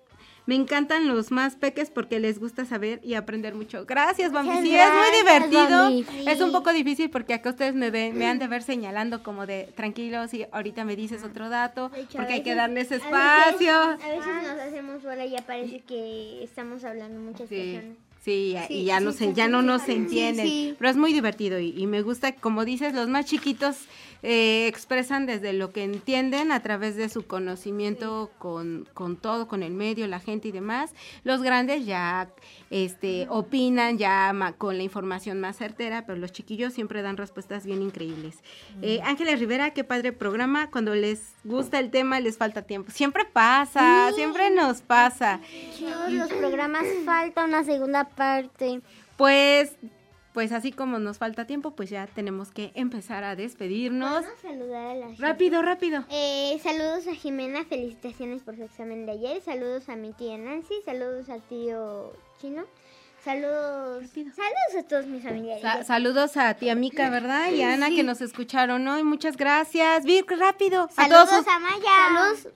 [0.50, 3.86] me encantan los más peques porque les gusta saber y aprender mucho.
[3.86, 4.50] Gracias, Bambi.
[4.50, 6.30] Muchas Sí, es muy divertido.
[6.32, 9.46] Es un poco difícil porque acá ustedes me ven, me han de ver señalando como
[9.46, 13.74] de tranquilos y ahorita me dices otro dato porque hay que darles espacio.
[13.76, 17.56] A veces nos hacemos bola y ya parece que estamos hablando muchas Sí.
[17.76, 17.98] personas.
[18.26, 20.76] Sí, Sí, y ya sí, no se, ya no nos entienden, sí.
[20.78, 23.78] pero es muy divertido y, y me gusta, como dices, los más chiquitos
[24.24, 29.64] eh, expresan desde lo que entienden a través de su conocimiento con, con todo, con
[29.64, 30.92] el medio, la gente y demás.
[31.24, 32.30] Los grandes ya
[32.70, 37.66] este, opinan ya ma- con la información más certera, pero los chiquillos siempre dan respuestas
[37.66, 38.38] bien increíbles.
[38.82, 40.70] Eh, Ángeles Rivera, qué padre programa.
[40.70, 42.92] Cuando les gusta el tema, les falta tiempo.
[42.92, 45.40] Siempre pasa, siempre nos pasa.
[45.80, 48.82] Todos los programas falta una segunda parte.
[49.18, 49.74] Pues,
[50.34, 54.12] pues así como nos falta tiempo, pues ya tenemos que empezar a despedirnos.
[54.26, 55.22] Vamos a saludar a la gente.
[55.22, 56.04] Rápido, rápido.
[56.10, 59.42] Eh, saludos a Jimena, felicitaciones por su examen de ayer.
[59.42, 62.64] Saludos a mi tía Nancy, saludos al tío Chino.
[63.24, 65.62] Saludos, saludos a todos mis familiares.
[65.62, 67.52] Sa- saludos a tía Mica, ¿verdad?
[67.52, 69.04] Y a Ana que nos escucharon hoy.
[69.04, 70.06] Muchas gracias.
[70.06, 70.84] Vir, rápido.
[70.84, 71.82] A Saludos todos a Maya.
[72.08, 72.48] Saludos,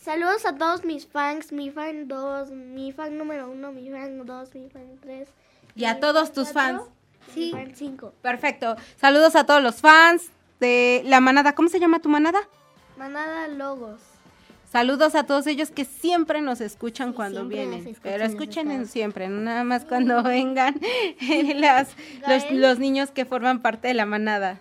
[0.00, 4.54] saludos a todos mis fans, mi fan 2, mi fan número 1, mi fan 2,
[4.54, 5.28] mi fan 3.
[5.74, 6.82] Y a todos tus fans.
[7.34, 7.52] Sí.
[7.74, 8.12] 5.
[8.22, 8.76] Perfecto.
[9.00, 11.54] Saludos a todos los fans de la manada.
[11.54, 12.38] ¿Cómo se llama tu manada?
[12.96, 14.00] Manada Logos.
[14.70, 17.86] Saludos a todos ellos que siempre nos escuchan cuando vienen.
[17.86, 20.80] escuchan pero escuchen siempre, no nada más cuando vengan
[21.54, 21.90] las,
[22.26, 22.60] los, Gael.
[22.60, 24.58] los niños que forman parte de la manada.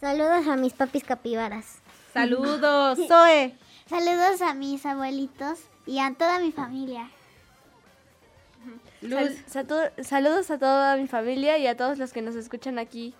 [0.00, 1.78] Saludos a mis papis capibaras.
[2.12, 3.54] Saludos, Zoe.
[3.88, 7.10] Saludos a mis abuelitos y a toda mi familia.
[9.46, 13.14] Sal- saludos a toda mi familia y a todos los que nos escuchan aquí.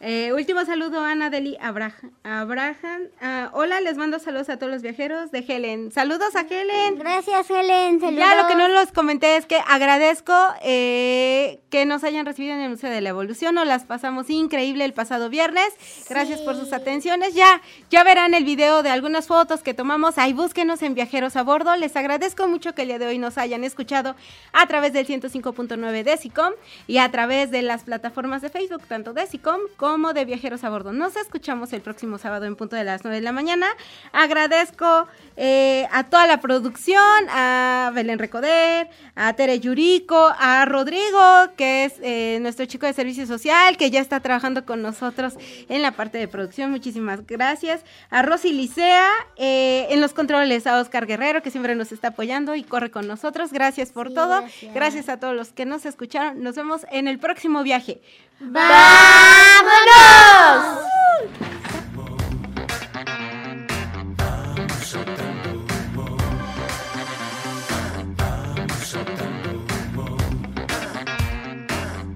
[0.00, 2.12] Eh, último saludo a Ana Deli Abraham.
[2.24, 3.08] Abraham.
[3.22, 5.92] Ah, hola, les mando saludos a todos los viajeros de Helen.
[5.92, 6.98] Saludos a Helen.
[6.98, 8.00] Gracias, Helen.
[8.14, 12.60] Ya lo que no los comenté es que agradezco eh, que nos hayan recibido en
[12.60, 13.54] el Museo de la Evolución.
[13.54, 15.72] Nos las pasamos increíble el pasado viernes.
[16.08, 17.34] Gracias por sus atenciones.
[17.34, 20.18] Ya, ya verán el video de algunas fotos que tomamos.
[20.18, 21.76] Ahí búsquenos en Viajeros a Bordo.
[21.76, 24.16] Les agradezco mucho que el día de hoy nos hayan escuchado
[24.52, 26.52] a través del 105.9 de SICOM
[26.86, 30.70] y a través de las plataformas de Facebook, tanto de SICOM como de Viajeros a
[30.70, 30.94] Bordo.
[30.94, 33.66] Nos escuchamos el próximo sábado en punto de las 9 de la mañana.
[34.12, 35.06] Agradezco
[35.36, 36.96] eh, a toda la producción,
[37.28, 41.20] a Belén Recoder, a Tere Yurico, a Rodrigo,
[41.58, 45.34] que es eh, nuestro chico de servicio social, que ya está trabajando con nosotros
[45.68, 46.70] en la parte de producción.
[46.70, 47.84] Muchísimas gracias.
[48.08, 52.54] A Rosy Licea, eh, en los controles, a Oscar Guerrero, que siempre nos está apoyando
[52.54, 53.52] y corre con nosotros.
[53.52, 54.40] Gracias por todo.
[54.40, 54.74] gracias.
[54.74, 56.42] gracias a todos los que nos escucharon.
[56.42, 58.00] Nos vemos en el próximo viaje.
[58.40, 58.64] ¡Vámonos!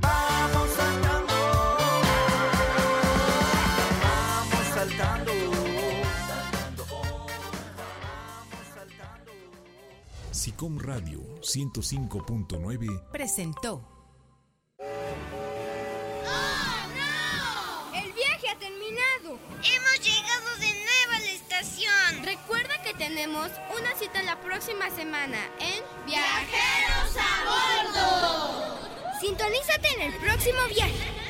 [0.00, 1.34] Vamos saltando,
[4.00, 5.32] vamos saltando,
[10.32, 13.82] SICOM Radio 105.9 presentó.
[19.28, 22.24] ¡Hemos llegado de nuevo a la estación!
[22.24, 29.20] Recuerda que tenemos una cita la próxima semana en Viajeros a Bordo.
[29.20, 31.27] Sintonízate en el próximo viaje.